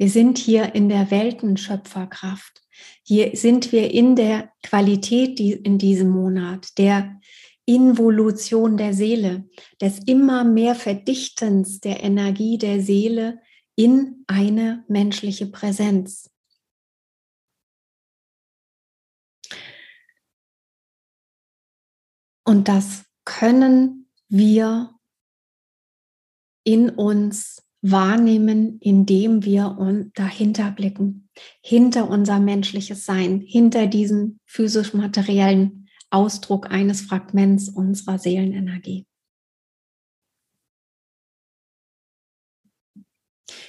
Wir 0.00 0.08
sind 0.08 0.38
hier 0.38 0.74
in 0.74 0.88
der 0.88 1.10
Weltenschöpferkraft. 1.10 2.62
Hier 3.02 3.36
sind 3.36 3.70
wir 3.70 3.90
in 3.90 4.16
der 4.16 4.50
Qualität 4.62 5.38
die 5.38 5.52
in 5.52 5.76
diesem 5.76 6.08
Monat, 6.08 6.78
der 6.78 7.20
Involution 7.66 8.78
der 8.78 8.94
Seele, 8.94 9.46
des 9.78 9.98
immer 10.06 10.42
mehr 10.42 10.74
Verdichtens 10.74 11.80
der 11.80 12.02
Energie 12.02 12.56
der 12.56 12.80
Seele 12.80 13.42
in 13.76 14.24
eine 14.26 14.86
menschliche 14.88 15.44
Präsenz. 15.44 16.30
Und 22.46 22.68
das 22.68 23.04
können 23.26 24.10
wir 24.30 24.98
in 26.64 26.88
uns 26.88 27.62
wahrnehmen, 27.82 28.78
indem 28.80 29.44
wir 29.44 29.76
dahinter 30.14 30.70
blicken, 30.70 31.28
hinter 31.62 32.08
unser 32.08 32.40
menschliches 32.40 33.04
Sein, 33.04 33.40
hinter 33.40 33.86
diesen 33.86 34.40
physisch-materiellen 34.46 35.88
Ausdruck 36.10 36.70
eines 36.70 37.02
Fragments 37.02 37.68
unserer 37.68 38.18
Seelenenergie. 38.18 39.06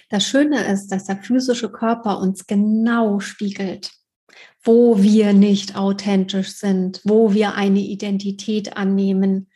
Das 0.09 0.25
Schöne 0.25 0.65
ist, 0.65 0.89
dass 0.89 1.05
der 1.05 1.23
physische 1.23 1.71
Körper 1.71 2.19
uns 2.19 2.45
genau 2.45 3.21
spiegelt, 3.21 3.91
wo 4.61 5.01
wir 5.01 5.31
nicht 5.31 5.77
authentisch 5.77 6.55
sind, 6.55 6.99
wo 7.05 7.33
wir 7.33 7.55
eine 7.55 7.79
Identität 7.79 8.75
annehmen, 8.75 9.49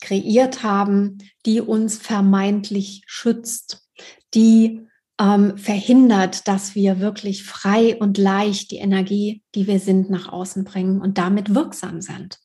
kreiert 0.00 0.64
haben, 0.64 1.18
die 1.46 1.60
uns 1.60 1.96
vermeintlich 1.98 3.04
schützt, 3.06 3.83
die 4.34 4.86
ähm, 5.20 5.56
verhindert, 5.56 6.48
dass 6.48 6.74
wir 6.74 7.00
wirklich 7.00 7.44
frei 7.44 7.96
und 7.98 8.18
leicht 8.18 8.70
die 8.70 8.78
Energie, 8.78 9.42
die 9.54 9.66
wir 9.66 9.78
sind, 9.78 10.10
nach 10.10 10.28
außen 10.28 10.64
bringen 10.64 11.00
und 11.00 11.18
damit 11.18 11.54
wirksam 11.54 12.00
sind. 12.00 12.40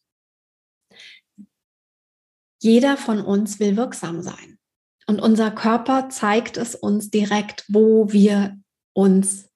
Jeder 2.62 2.98
von 2.98 3.22
uns 3.22 3.60
will 3.60 3.78
wirksam 3.78 4.22
sein. 4.22 4.60
Und 5.08 5.22
unser 5.22 5.50
Körper 5.50 6.10
zeigt 6.10 6.58
es 6.58 6.76
uns 6.76 7.10
direkt, 7.10 7.66
wo 7.68 8.12
wir 8.12 8.62
uns 8.94 9.50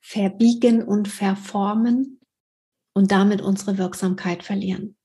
verbiegen 0.00 0.82
und 0.82 1.08
verformen 1.08 2.20
und 2.94 3.10
damit 3.10 3.42
unsere 3.42 3.76
Wirksamkeit 3.76 4.42
verlieren. 4.42 4.96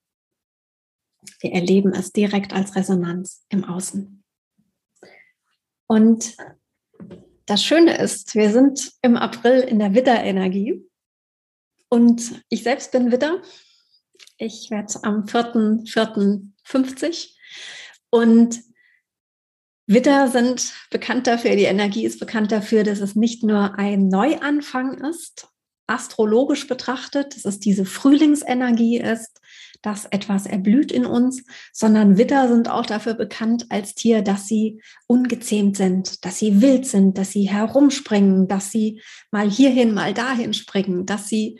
Wir 1.40 1.52
erleben 1.52 1.94
es 1.94 2.14
direkt 2.14 2.54
als 2.54 2.76
Resonanz 2.76 3.46
im 3.50 3.66
Außen. 3.66 4.21
Und 5.92 6.38
das 7.48 7.66
Schöne 7.66 7.98
ist, 7.98 8.36
wir 8.36 8.54
sind 8.54 8.94
im 9.02 9.18
April 9.18 9.60
in 9.60 9.78
der 9.78 9.94
Widder-Energie 9.94 10.82
und 11.90 12.42
ich 12.48 12.64
selbst 12.64 12.94
bin 12.94 13.12
Widder. 13.12 13.42
Ich 14.38 14.72
werde 14.72 15.04
am 15.04 15.26
4.4.50 15.26 17.36
und 18.10 18.62
Witter 19.86 20.30
sind 20.30 20.72
bekannt 20.92 21.28
dafür, 21.28 21.58
die 21.58 21.64
Energie 21.64 22.06
ist 22.06 22.22
bekannt 22.22 22.54
dafür, 22.54 22.84
dass 22.84 23.02
es 23.02 23.18
nicht 23.18 23.44
nur 23.44 23.78
ein 23.78 24.08
Neuanfang 24.08 24.94
ist, 25.10 25.50
astrologisch 25.88 26.70
betrachtet, 26.70 27.36
dass 27.36 27.44
es 27.44 27.60
diese 27.60 27.84
Frühlingsenergie 27.84 28.98
ist, 28.98 29.41
dass 29.82 30.06
etwas 30.06 30.46
erblüht 30.46 30.92
in 30.92 31.06
uns, 31.06 31.44
sondern 31.74 32.18
Witter 32.18 32.48
sind 32.48 32.70
auch 32.70 32.86
dafür 32.86 33.14
bekannt 33.14 33.66
als 33.70 33.96
Tier, 33.96 34.22
dass 34.22 34.48
sie 34.48 34.82
ungezähmt 35.08 35.78
sind, 35.78 36.24
dass 36.26 36.40
sie 36.40 36.62
wild 36.62 36.86
sind, 36.86 37.18
dass 37.18 37.32
sie 37.32 37.50
herumspringen, 37.50 38.48
dass 38.48 38.72
sie 38.72 39.02
mal 39.32 39.50
hierhin, 39.50 39.94
mal 39.94 40.14
dahin 40.14 40.54
springen, 40.54 41.06
dass 41.06 41.28
sie 41.28 41.60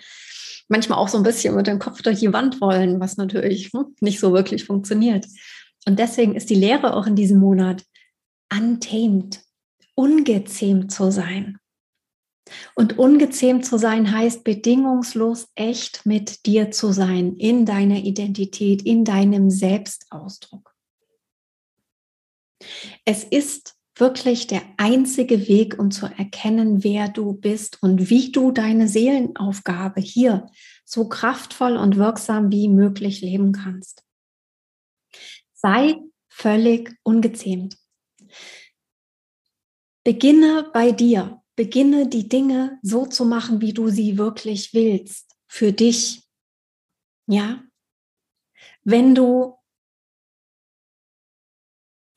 manchmal 0.68 1.00
auch 1.00 1.10
so 1.10 1.18
ein 1.18 1.24
bisschen 1.24 1.56
mit 1.56 1.68
dem 1.68 1.80
Kopf 1.80 2.02
durch 2.02 2.20
die 2.20 2.34
Wand 2.34 2.62
wollen, 2.62 3.00
was 3.00 3.18
natürlich 3.18 3.72
hm, 3.74 3.96
nicht 4.00 4.20
so 4.20 4.34
wirklich 4.34 4.66
funktioniert. 4.66 5.26
Und 5.88 6.00
deswegen 6.00 6.36
ist 6.36 6.50
die 6.50 6.56
Lehre 6.56 6.96
auch 6.96 7.08
in 7.08 7.16
diesem 7.16 7.40
Monat, 7.40 7.84
untamed, 8.54 9.42
ungezähmt 9.96 10.92
zu 10.92 11.12
sein. 11.12 11.58
Und 12.76 12.98
ungezähmt 12.98 13.66
zu 13.66 13.78
sein 13.78 14.12
heißt 14.12 14.44
bedingungslos 14.44 15.50
echt 15.56 16.06
mit 16.06 16.46
dir 16.46 16.72
zu 16.72 16.92
sein, 16.92 17.36
in 17.38 17.66
deiner 17.66 17.98
Identität, 17.98 18.82
in 18.82 19.06
deinem 19.06 19.50
Selbstausdruck. 19.50 20.76
Es 23.06 23.24
ist 23.24 23.76
wirklich 23.96 24.48
der 24.48 24.62
einzige 24.78 25.48
Weg, 25.48 25.78
um 25.80 25.92
zu 25.92 26.06
erkennen, 26.06 26.84
wer 26.84 27.10
du 27.10 27.34
bist 27.34 27.82
und 27.82 28.10
wie 28.10 28.32
du 28.32 28.52
deine 28.52 28.88
Seelenaufgabe 28.88 30.02
hier 30.02 30.50
so 30.86 31.08
kraftvoll 31.08 31.78
und 31.78 31.98
wirksam 31.98 32.52
wie 32.52 32.68
möglich 32.68 33.22
leben 33.22 33.52
kannst. 33.52 34.04
Sei 35.54 35.96
völlig 36.28 36.92
ungezähmt. 37.04 37.78
Beginne 40.04 40.70
bei 40.74 40.92
dir. 40.92 41.41
Beginne 41.62 42.08
die 42.08 42.28
Dinge 42.28 42.80
so 42.82 43.06
zu 43.06 43.24
machen, 43.24 43.62
wie 43.62 43.72
du 43.72 43.90
sie 43.90 44.18
wirklich 44.18 44.74
willst. 44.74 45.38
Für 45.46 45.72
dich. 45.72 46.28
Ja? 47.28 47.64
Wenn 48.84 49.14
du 49.14 49.60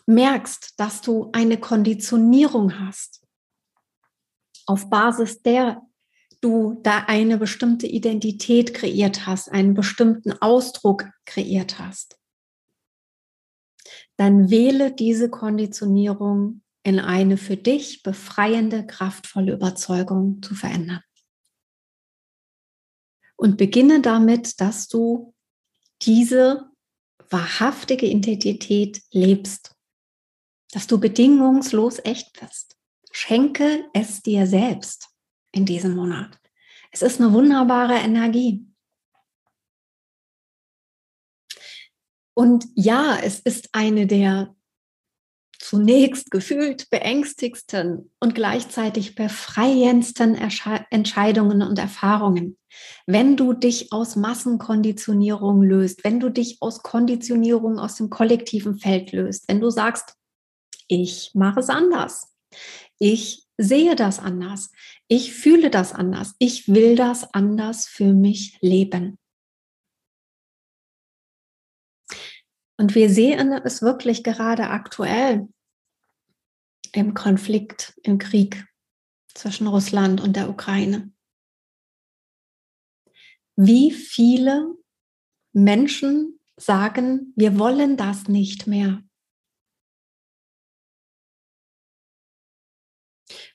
merkst, 0.06 0.80
dass 0.80 1.02
du 1.02 1.28
eine 1.34 1.60
Konditionierung 1.60 2.80
hast, 2.80 3.22
auf 4.64 4.88
Basis 4.88 5.42
der 5.42 5.82
du 6.40 6.80
da 6.82 7.00
eine 7.00 7.36
bestimmte 7.36 7.86
Identität 7.86 8.72
kreiert 8.72 9.26
hast, 9.26 9.52
einen 9.52 9.74
bestimmten 9.74 10.32
Ausdruck 10.40 11.04
kreiert 11.26 11.78
hast, 11.78 12.18
dann 14.16 14.48
wähle 14.48 14.90
diese 14.90 15.28
Konditionierung 15.28 16.62
in 16.84 17.00
eine 17.00 17.38
für 17.38 17.56
dich 17.56 18.02
befreiende, 18.02 18.86
kraftvolle 18.86 19.52
Überzeugung 19.52 20.42
zu 20.42 20.54
verändern. 20.54 21.02
Und 23.36 23.56
beginne 23.56 24.00
damit, 24.00 24.60
dass 24.60 24.86
du 24.86 25.34
diese 26.02 26.70
wahrhaftige 27.30 28.06
Identität 28.06 29.02
lebst, 29.10 29.74
dass 30.72 30.86
du 30.86 31.00
bedingungslos 31.00 31.98
echt 32.04 32.38
bist. 32.38 32.76
Schenke 33.10 33.88
es 33.94 34.22
dir 34.22 34.46
selbst 34.46 35.08
in 35.52 35.64
diesem 35.64 35.96
Monat. 35.96 36.38
Es 36.90 37.00
ist 37.00 37.20
eine 37.20 37.32
wunderbare 37.32 37.94
Energie. 37.94 38.66
Und 42.34 42.66
ja, 42.74 43.18
es 43.22 43.40
ist 43.40 43.70
eine 43.72 44.06
der 44.06 44.54
zunächst 45.74 46.30
gefühlt 46.30 46.88
beängstigsten 46.90 48.12
und 48.20 48.36
gleichzeitig 48.36 49.16
befreiendsten 49.16 50.36
Entscheidungen 50.36 51.62
und 51.62 51.80
Erfahrungen. 51.80 52.56
Wenn 53.08 53.36
du 53.36 53.54
dich 53.54 53.92
aus 53.92 54.14
Massenkonditionierung 54.14 55.62
löst, 55.62 56.04
wenn 56.04 56.20
du 56.20 56.28
dich 56.28 56.58
aus 56.60 56.84
Konditionierung 56.84 57.80
aus 57.80 57.96
dem 57.96 58.08
kollektiven 58.08 58.78
Feld 58.78 59.10
löst, 59.10 59.48
wenn 59.48 59.60
du 59.60 59.68
sagst, 59.68 60.14
ich 60.86 61.32
mache 61.34 61.58
es 61.58 61.68
anders, 61.68 62.32
ich 63.00 63.44
sehe 63.58 63.96
das 63.96 64.20
anders, 64.20 64.70
ich 65.08 65.34
fühle 65.34 65.70
das 65.70 65.92
anders, 65.92 66.36
ich 66.38 66.68
will 66.68 66.94
das 66.94 67.34
anders 67.34 67.86
für 67.86 68.12
mich 68.12 68.58
leben. 68.60 69.18
Und 72.76 72.94
wir 72.94 73.10
sehen 73.10 73.50
es 73.64 73.82
wirklich 73.82 74.22
gerade 74.22 74.68
aktuell 74.68 75.48
im 76.94 77.14
Konflikt, 77.14 77.98
im 78.02 78.18
Krieg 78.18 78.66
zwischen 79.34 79.66
Russland 79.66 80.20
und 80.20 80.36
der 80.36 80.48
Ukraine. 80.48 81.12
Wie 83.56 83.90
viele 83.90 84.74
Menschen 85.52 86.40
sagen, 86.56 87.32
wir 87.36 87.58
wollen 87.58 87.96
das 87.96 88.28
nicht 88.28 88.66
mehr. 88.66 89.02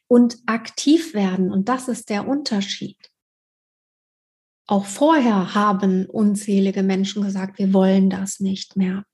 Und 0.07 0.41
aktiv 0.45 1.13
werden, 1.13 1.51
und 1.51 1.69
das 1.69 1.87
ist 1.87 2.09
der 2.09 2.27
Unterschied. 2.27 3.11
Auch 4.67 4.85
vorher 4.85 5.53
haben 5.55 6.05
unzählige 6.05 6.83
Menschen 6.83 7.23
gesagt, 7.23 7.57
wir 7.57 7.73
wollen 7.73 8.09
das 8.09 8.39
nicht 8.39 8.75
mehr. 8.75 9.05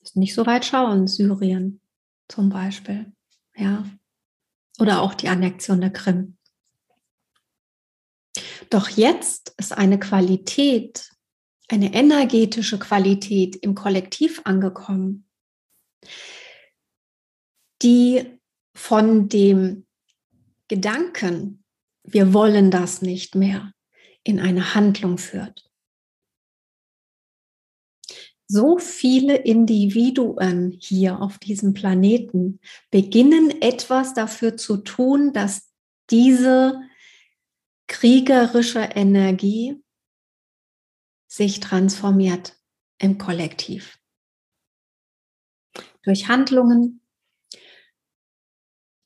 Ist 0.00 0.16
nicht 0.16 0.34
so 0.34 0.46
weit 0.46 0.64
schauen, 0.64 1.06
Syrien, 1.06 1.79
zum 2.30 2.48
Beispiel. 2.48 3.12
Ja. 3.56 3.84
Oder 4.78 5.02
auch 5.02 5.14
die 5.14 5.28
Annexion 5.28 5.80
der 5.80 5.90
Krim. 5.90 6.36
Doch 8.70 8.88
jetzt 8.88 9.54
ist 9.58 9.72
eine 9.72 9.98
Qualität, 9.98 11.10
eine 11.68 11.92
energetische 11.92 12.78
Qualität 12.78 13.56
im 13.56 13.74
Kollektiv 13.74 14.40
angekommen, 14.44 15.28
die 17.82 18.38
von 18.74 19.28
dem 19.28 19.86
Gedanken, 20.68 21.64
wir 22.04 22.32
wollen 22.32 22.70
das 22.70 23.02
nicht 23.02 23.34
mehr, 23.34 23.72
in 24.22 24.38
eine 24.38 24.74
Handlung 24.74 25.18
führt. 25.18 25.69
So 28.52 28.78
viele 28.78 29.36
Individuen 29.36 30.76
hier 30.80 31.22
auf 31.22 31.38
diesem 31.38 31.72
Planeten 31.72 32.58
beginnen 32.90 33.62
etwas 33.62 34.12
dafür 34.12 34.56
zu 34.56 34.78
tun, 34.78 35.32
dass 35.32 35.70
diese 36.10 36.80
kriegerische 37.86 38.80
Energie 38.80 39.80
sich 41.28 41.60
transformiert 41.60 42.56
im 42.98 43.18
Kollektiv. 43.18 44.00
Durch 46.02 46.26
Handlungen, 46.26 47.02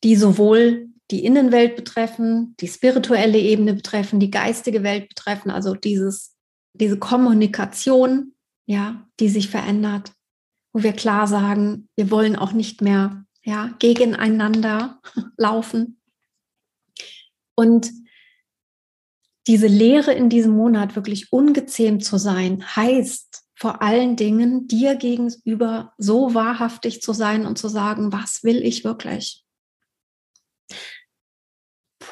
die 0.05 0.17
sowohl 0.17 0.89
die 1.11 1.23
Innenwelt 1.23 1.77
betreffen, 1.77 2.57
die 2.61 2.69
spirituelle 2.69 3.39
Ebene 3.39 3.75
betreffen, 3.75 4.21
die 4.21 4.31
geistige 4.31 4.83
Welt 4.83 5.11
betreffen, 5.11 5.51
also 5.51 5.75
dieses, 5.75 6.35
diese 6.73 6.99
Kommunikation, 6.99 8.34
ja, 8.67 9.09
die 9.21 9.29
sich 9.29 9.49
verändert, 9.49 10.13
wo 10.73 10.83
wir 10.83 10.93
klar 10.93 11.27
sagen, 11.27 11.89
wir 11.97 12.11
wollen 12.11 12.37
auch 12.37 12.53
nicht 12.53 12.81
mehr, 12.81 13.25
ja, 13.43 13.75
gegeneinander 13.79 15.01
laufen. 15.37 16.01
Und 17.55 17.91
diese 19.47 19.67
Lehre 19.67 20.13
in 20.13 20.31
diesem 20.31 20.57
Monat 20.57 20.97
wirklich 20.97 21.31
ungezähmt 21.33 22.05
zu 22.05 22.17
sein, 22.19 22.65
heißt 22.77 23.43
vor 23.55 23.83
allen 23.83 24.17
Dingen 24.17 24.67
dir 24.67 24.97
gegenüber 24.97 25.93
so 25.99 26.35
wahrhaftig 26.35 27.03
zu 27.03 27.13
sein 27.13 27.47
und 27.47 27.59
zu 27.59 27.69
sagen, 27.69 28.13
was 28.13 28.43
will 28.43 28.65
ich 28.65 28.85
wirklich? 28.85 29.45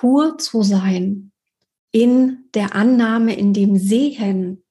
pur 0.03 0.37
zu 0.37 0.63
sein, 0.63 1.31
in 1.93 2.49
der 2.55 2.75
Annahme, 2.75 3.37
in 3.37 3.53
dem 3.53 3.77
Sehen, 3.77 4.62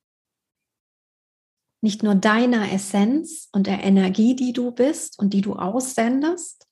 nicht 1.82 2.04
nur 2.04 2.16
deiner 2.16 2.72
Essenz 2.72 3.50
und 3.52 3.68
der 3.68 3.84
Energie, 3.84 4.36
die 4.36 4.54
du 4.54 4.72
bist 4.72 5.18
und 5.20 5.34
die 5.34 5.42
du 5.42 5.56
aussendest, 5.56 6.68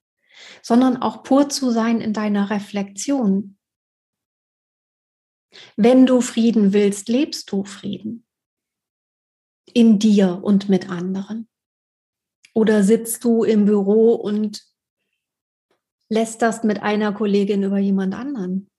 sondern 0.62 0.98
auch 0.98 1.24
pur 1.24 1.50
zu 1.50 1.72
sein 1.72 2.00
in 2.00 2.14
deiner 2.14 2.50
Reflexion. 2.50 3.58
Wenn 5.76 6.06
du 6.06 6.22
Frieden 6.22 6.74
willst, 6.74 7.10
lebst 7.10 7.52
du 7.52 7.64
Frieden. 7.64 8.26
In 9.74 10.00
dir 10.00 10.40
und 10.44 10.70
mit 10.70 10.90
anderen. 10.90 11.50
Oder 12.54 12.84
sitzt 12.84 13.24
du 13.24 13.44
im 13.44 13.66
Büro 13.66 14.14
und 14.14 14.64
lästerst 16.10 16.64
mit 16.64 16.82
einer 16.82 17.14
Kollegin 17.14 17.64
über 17.64 17.78
jemand 17.78 18.16
anderen. 18.16 18.70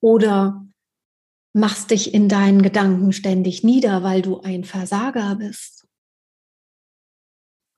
Oder 0.00 0.66
machst 1.56 1.90
dich 1.90 2.12
in 2.12 2.28
deinen 2.28 2.60
Gedanken 2.60 3.12
ständig 3.12 3.64
nieder, 3.64 4.02
weil 4.02 4.20
du 4.20 4.40
ein 4.40 4.64
Versager 4.64 5.36
bist. 5.36 5.88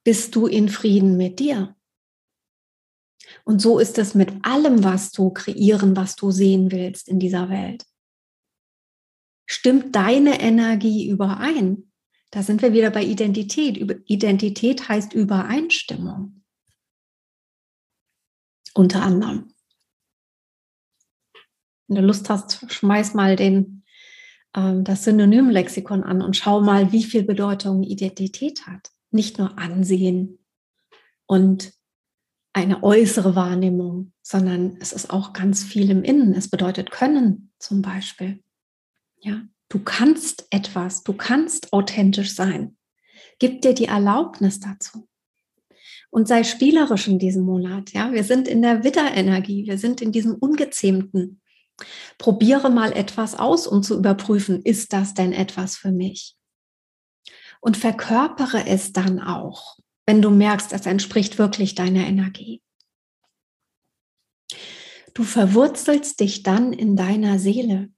Bist 0.04 0.34
du 0.34 0.46
in 0.46 0.68
Frieden 0.68 1.16
mit 1.16 1.38
dir? 1.38 1.76
Und 3.44 3.60
so 3.60 3.78
ist 3.78 3.98
es 3.98 4.14
mit 4.14 4.44
allem, 4.44 4.82
was 4.82 5.12
du 5.12 5.30
kreieren, 5.30 5.96
was 5.96 6.16
du 6.16 6.30
sehen 6.30 6.72
willst 6.72 7.08
in 7.08 7.20
dieser 7.20 7.48
Welt. 7.50 7.84
Stimmt 9.46 9.94
deine 9.94 10.40
Energie 10.40 11.08
überein? 11.08 11.92
Da 12.30 12.42
sind 12.42 12.62
wir 12.62 12.72
wieder 12.72 12.90
bei 12.90 13.04
Identität. 13.04 13.76
Identität 14.06 14.88
heißt 14.88 15.12
Übereinstimmung 15.12 16.42
unter 18.74 19.02
anderem. 19.02 19.52
Wenn 21.88 21.96
du 21.96 22.02
Lust 22.02 22.30
hast, 22.30 22.70
schmeiß 22.70 23.14
mal 23.14 23.34
den, 23.34 23.82
äh, 24.52 24.74
das 24.82 25.04
Synonymlexikon 25.04 26.04
an 26.04 26.22
und 26.22 26.36
schau 26.36 26.60
mal, 26.60 26.92
wie 26.92 27.02
viel 27.02 27.24
Bedeutung 27.24 27.82
Identität 27.82 28.66
hat. 28.66 28.90
Nicht 29.10 29.38
nur 29.38 29.58
Ansehen 29.58 30.38
und 31.26 31.72
eine 32.52 32.82
äußere 32.82 33.34
Wahrnehmung, 33.34 34.12
sondern 34.22 34.76
es 34.80 34.92
ist 34.92 35.10
auch 35.10 35.32
ganz 35.32 35.64
viel 35.64 35.90
im 35.90 36.02
Innen. 36.02 36.34
Es 36.34 36.48
bedeutet 36.48 36.90
Können 36.90 37.52
zum 37.58 37.82
Beispiel. 37.82 38.42
Ja, 39.20 39.42
du 39.68 39.78
kannst 39.78 40.46
etwas, 40.50 41.02
du 41.04 41.12
kannst 41.12 41.72
authentisch 41.72 42.34
sein. 42.34 42.76
Gib 43.38 43.62
dir 43.62 43.74
die 43.74 43.86
Erlaubnis 43.86 44.60
dazu 44.60 45.08
und 46.10 46.28
sei 46.28 46.44
spielerisch 46.44 47.08
in 47.08 47.18
diesem 47.18 47.44
Monat. 47.44 47.92
Ja, 47.92 48.12
wir 48.12 48.24
sind 48.24 48.48
in 48.48 48.62
der 48.62 48.84
Widderenergie, 48.84 49.66
wir 49.66 49.78
sind 49.78 50.00
in 50.00 50.12
diesem 50.12 50.34
Ungezähmten. 50.34 51.40
Probiere 52.18 52.70
mal 52.70 52.92
etwas 52.92 53.34
aus, 53.34 53.66
um 53.66 53.82
zu 53.82 53.96
überprüfen, 53.96 54.62
ist 54.62 54.92
das 54.92 55.14
denn 55.14 55.32
etwas 55.32 55.76
für 55.76 55.92
mich? 55.92 56.36
Und 57.60 57.76
verkörpere 57.76 58.66
es 58.66 58.92
dann 58.92 59.20
auch, 59.20 59.78
wenn 60.06 60.22
du 60.22 60.30
merkst, 60.30 60.72
es 60.72 60.86
entspricht 60.86 61.38
wirklich 61.38 61.74
deiner 61.74 62.06
Energie. 62.06 62.62
Du 65.14 65.24
verwurzelst 65.24 66.20
dich 66.20 66.42
dann 66.42 66.72
in 66.72 66.96
deiner 66.96 67.38
Seele 67.38 67.90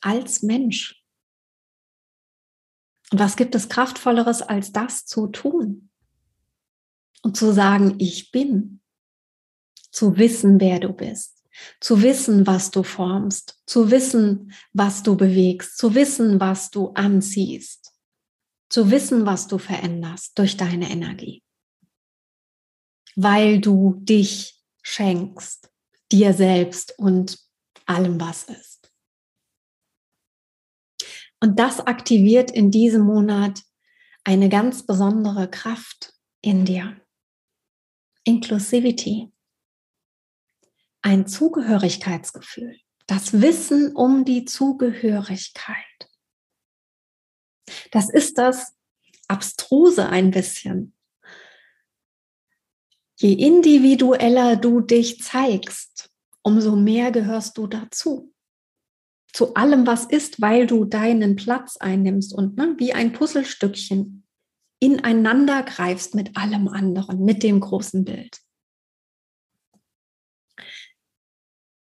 als 0.00 0.42
Mensch. 0.42 1.02
Und 3.10 3.18
was 3.18 3.36
gibt 3.36 3.54
es 3.54 3.68
Kraftvolleres, 3.68 4.42
als 4.42 4.72
das 4.72 5.04
zu 5.04 5.28
tun? 5.28 5.90
und 7.22 7.36
zu 7.36 7.52
sagen, 7.52 7.94
ich 7.98 8.30
bin. 8.30 8.80
Zu 9.90 10.16
wissen, 10.16 10.60
wer 10.60 10.80
du 10.80 10.92
bist. 10.92 11.41
Zu 11.80 12.02
wissen, 12.02 12.46
was 12.46 12.70
du 12.70 12.82
formst. 12.82 13.60
Zu 13.66 13.90
wissen, 13.90 14.52
was 14.72 15.02
du 15.02 15.16
bewegst. 15.16 15.78
Zu 15.78 15.94
wissen, 15.94 16.40
was 16.40 16.70
du 16.70 16.88
anziehst. 16.90 17.92
Zu 18.68 18.90
wissen, 18.90 19.26
was 19.26 19.48
du 19.48 19.58
veränderst 19.58 20.38
durch 20.38 20.56
deine 20.56 20.90
Energie. 20.90 21.42
Weil 23.14 23.60
du 23.60 23.96
dich 24.00 24.62
schenkst, 24.82 25.70
dir 26.10 26.32
selbst 26.32 26.98
und 26.98 27.38
allem, 27.86 28.20
was 28.20 28.44
ist. 28.44 28.90
Und 31.40 31.58
das 31.58 31.80
aktiviert 31.80 32.50
in 32.50 32.70
diesem 32.70 33.02
Monat 33.02 33.62
eine 34.24 34.48
ganz 34.48 34.86
besondere 34.86 35.50
Kraft 35.50 36.14
in 36.40 36.64
dir. 36.64 37.00
Inclusivity, 38.24 39.31
ein 41.02 41.26
Zugehörigkeitsgefühl, 41.26 42.78
das 43.06 43.40
Wissen 43.40 43.94
um 43.94 44.24
die 44.24 44.44
Zugehörigkeit. 44.44 45.76
Das 47.90 48.08
ist 48.08 48.38
das 48.38 48.74
Abstruse 49.28 50.08
ein 50.08 50.30
bisschen. 50.30 50.94
Je 53.18 53.32
individueller 53.32 54.56
du 54.56 54.80
dich 54.80 55.22
zeigst, 55.22 56.10
umso 56.42 56.76
mehr 56.76 57.12
gehörst 57.12 57.58
du 57.58 57.66
dazu. 57.66 58.32
Zu 59.32 59.54
allem, 59.54 59.86
was 59.86 60.04
ist, 60.04 60.40
weil 60.40 60.66
du 60.66 60.84
deinen 60.84 61.36
Platz 61.36 61.76
einnimmst 61.76 62.34
und 62.34 62.56
ne, 62.56 62.74
wie 62.78 62.92
ein 62.92 63.12
Puzzlestückchen 63.12 64.26
ineinander 64.80 65.62
greifst 65.62 66.14
mit 66.14 66.36
allem 66.36 66.68
anderen, 66.68 67.24
mit 67.24 67.42
dem 67.42 67.60
großen 67.60 68.04
Bild. 68.04 68.42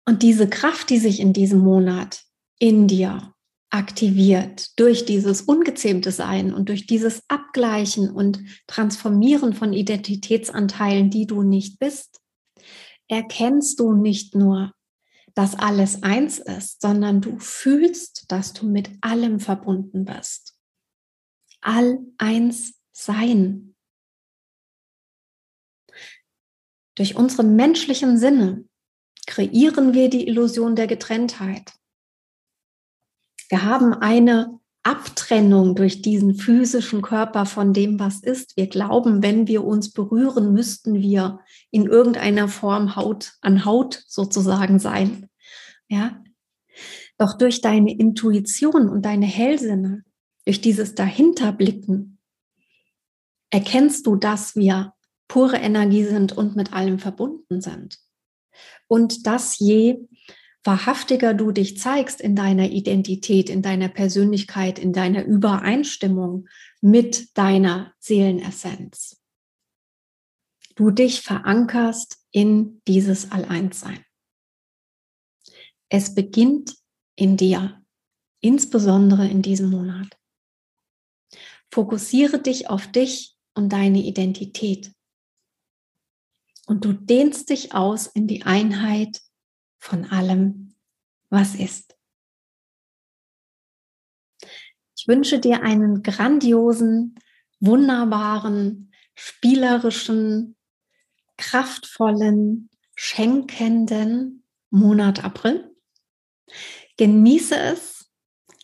Und 0.07 0.23
diese 0.23 0.47
Kraft, 0.47 0.89
die 0.89 0.99
sich 0.99 1.19
in 1.19 1.33
diesem 1.33 1.59
Monat 1.59 2.23
in 2.59 2.87
dir 2.87 3.33
aktiviert 3.69 4.79
durch 4.79 5.03
dieses 5.03 5.41
ungezähmte 5.41 6.13
Sein 6.13 6.53
und 6.53 6.69
durch 6.69 6.87
dieses 6.87 7.23
Abgleichen 7.27 8.09
und 8.09 8.39
Transformieren 8.67 9.51
von 9.51 9.73
Identitätsanteilen, 9.73 11.09
die 11.09 11.27
du 11.27 11.43
nicht 11.43 11.77
bist, 11.79 12.21
erkennst 13.09 13.81
du 13.81 13.91
nicht 13.91 14.33
nur, 14.33 14.73
dass 15.35 15.55
alles 15.55 16.03
eins 16.03 16.39
ist, 16.39 16.81
sondern 16.81 17.19
du 17.19 17.37
fühlst, 17.37 18.31
dass 18.31 18.53
du 18.53 18.65
mit 18.65 18.89
allem 19.01 19.41
verbunden 19.41 20.05
bist. 20.05 20.57
All 21.59 21.99
eins 22.17 22.79
sein. 22.93 23.75
Durch 26.95 27.17
unsere 27.17 27.43
menschlichen 27.43 28.17
Sinne 28.17 28.66
kreieren 29.27 29.93
wir 29.93 30.09
die 30.09 30.27
Illusion 30.27 30.75
der 30.75 30.87
Getrenntheit. 30.87 31.73
Wir 33.49 33.63
haben 33.63 33.93
eine 33.93 34.59
Abtrennung 34.83 35.75
durch 35.75 36.01
diesen 36.01 36.35
physischen 36.35 37.01
Körper 37.01 37.45
von 37.45 37.73
dem, 37.73 37.99
was 37.99 38.21
ist. 38.21 38.55
Wir 38.55 38.67
glauben, 38.67 39.21
wenn 39.21 39.47
wir 39.47 39.65
uns 39.65 39.91
berühren, 39.91 40.53
müssten 40.53 40.95
wir 40.95 41.41
in 41.71 41.85
irgendeiner 41.85 42.47
Form 42.47 42.95
Haut 42.95 43.33
an 43.41 43.65
Haut 43.65 44.03
sozusagen 44.07 44.79
sein. 44.79 45.29
Ja. 45.89 46.23
Doch 47.17 47.37
durch 47.37 47.61
deine 47.61 47.97
Intuition 47.97 48.87
und 48.89 49.03
deine 49.03 49.25
Hellsinne, 49.25 50.03
durch 50.45 50.61
dieses 50.61 50.95
Dahinterblicken, 50.95 52.19
erkennst 53.49 54.07
du, 54.07 54.15
dass 54.15 54.55
wir 54.55 54.93
pure 55.27 55.57
Energie 55.57 56.05
sind 56.05 56.37
und 56.37 56.55
mit 56.55 56.71
allem 56.71 56.99
verbunden 56.99 57.59
sind. 57.59 57.99
Und 58.87 59.27
dass 59.27 59.59
je 59.59 60.07
wahrhaftiger 60.63 61.33
du 61.33 61.51
dich 61.51 61.77
zeigst 61.77 62.19
in 62.19 62.35
deiner 62.35 62.69
Identität, 62.69 63.49
in 63.49 63.61
deiner 63.61 63.87
Persönlichkeit, 63.87 64.77
in 64.79 64.91
deiner 64.91 65.23
Übereinstimmung 65.23 66.47
mit 66.81 67.37
deiner 67.37 67.93
Seelenessenz, 67.99 69.21
du 70.75 70.91
dich 70.91 71.21
verankerst 71.21 72.17
in 72.31 72.81
dieses 72.87 73.31
Alleinsein. 73.31 74.03
Es 75.89 76.13
beginnt 76.13 76.75
in 77.15 77.37
dir, 77.37 77.81
insbesondere 78.41 79.27
in 79.27 79.41
diesem 79.41 79.69
Monat. 79.69 80.17
Fokussiere 81.71 82.39
dich 82.39 82.69
auf 82.69 82.87
dich 82.91 83.37
und 83.53 83.69
deine 83.69 83.99
Identität. 83.99 84.93
Und 86.67 86.83
du 86.83 86.91
dehnst 86.91 87.49
dich 87.49 87.73
aus 87.73 88.07
in 88.07 88.27
die 88.27 88.43
Einheit 88.43 89.21
von 89.79 90.05
allem, 90.05 90.75
was 91.29 91.55
ist. 91.55 91.95
Ich 94.97 95.07
wünsche 95.07 95.39
dir 95.39 95.63
einen 95.63 96.03
grandiosen, 96.03 97.15
wunderbaren, 97.61 98.91
spielerischen, 99.15 100.57
kraftvollen, 101.37 102.69
schenkenden 102.95 104.43
Monat 104.69 105.23
April. 105.23 105.73
Genieße 106.97 107.57
es, 107.57 108.11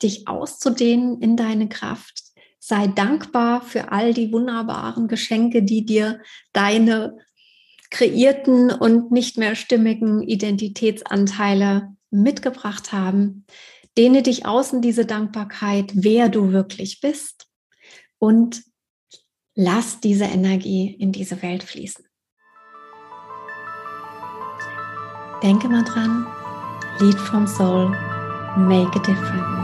dich 0.02 0.28
auszudehnen 0.28 1.22
in 1.22 1.38
deine 1.38 1.70
Kraft. 1.70 2.22
Sei 2.60 2.88
dankbar 2.88 3.62
für 3.62 3.94
all 3.94 4.14
die 4.14 4.34
wunderbaren 4.34 5.08
Geschenke, 5.08 5.64
die 5.64 5.86
dir 5.86 6.22
deine 6.52 7.18
kreierten 7.94 8.72
und 8.72 9.12
nicht 9.12 9.38
mehr 9.38 9.56
stimmigen 9.56 10.24
Identitätsanteile 10.24 11.96
mitgebracht 12.10 12.92
haben. 12.92 13.46
Dehne 13.98 14.24
dich 14.24 14.48
außen 14.48 14.82
diese 14.82 15.06
Dankbarkeit, 15.06 15.92
wer 15.94 16.28
du 16.28 16.52
wirklich 16.52 17.02
bist 17.02 17.48
und 18.18 18.64
lass 19.54 20.00
diese 20.00 20.26
Energie 20.26 20.92
in 20.92 21.12
diese 21.12 21.42
Welt 21.44 21.62
fließen. 21.62 22.04
Denke 25.44 25.70
mal 25.70 25.84
dran, 25.84 26.26
Lead 27.00 27.20
from 27.20 27.46
Soul, 27.46 27.90
make 28.58 28.98
a 28.98 29.04
difference. 29.04 29.63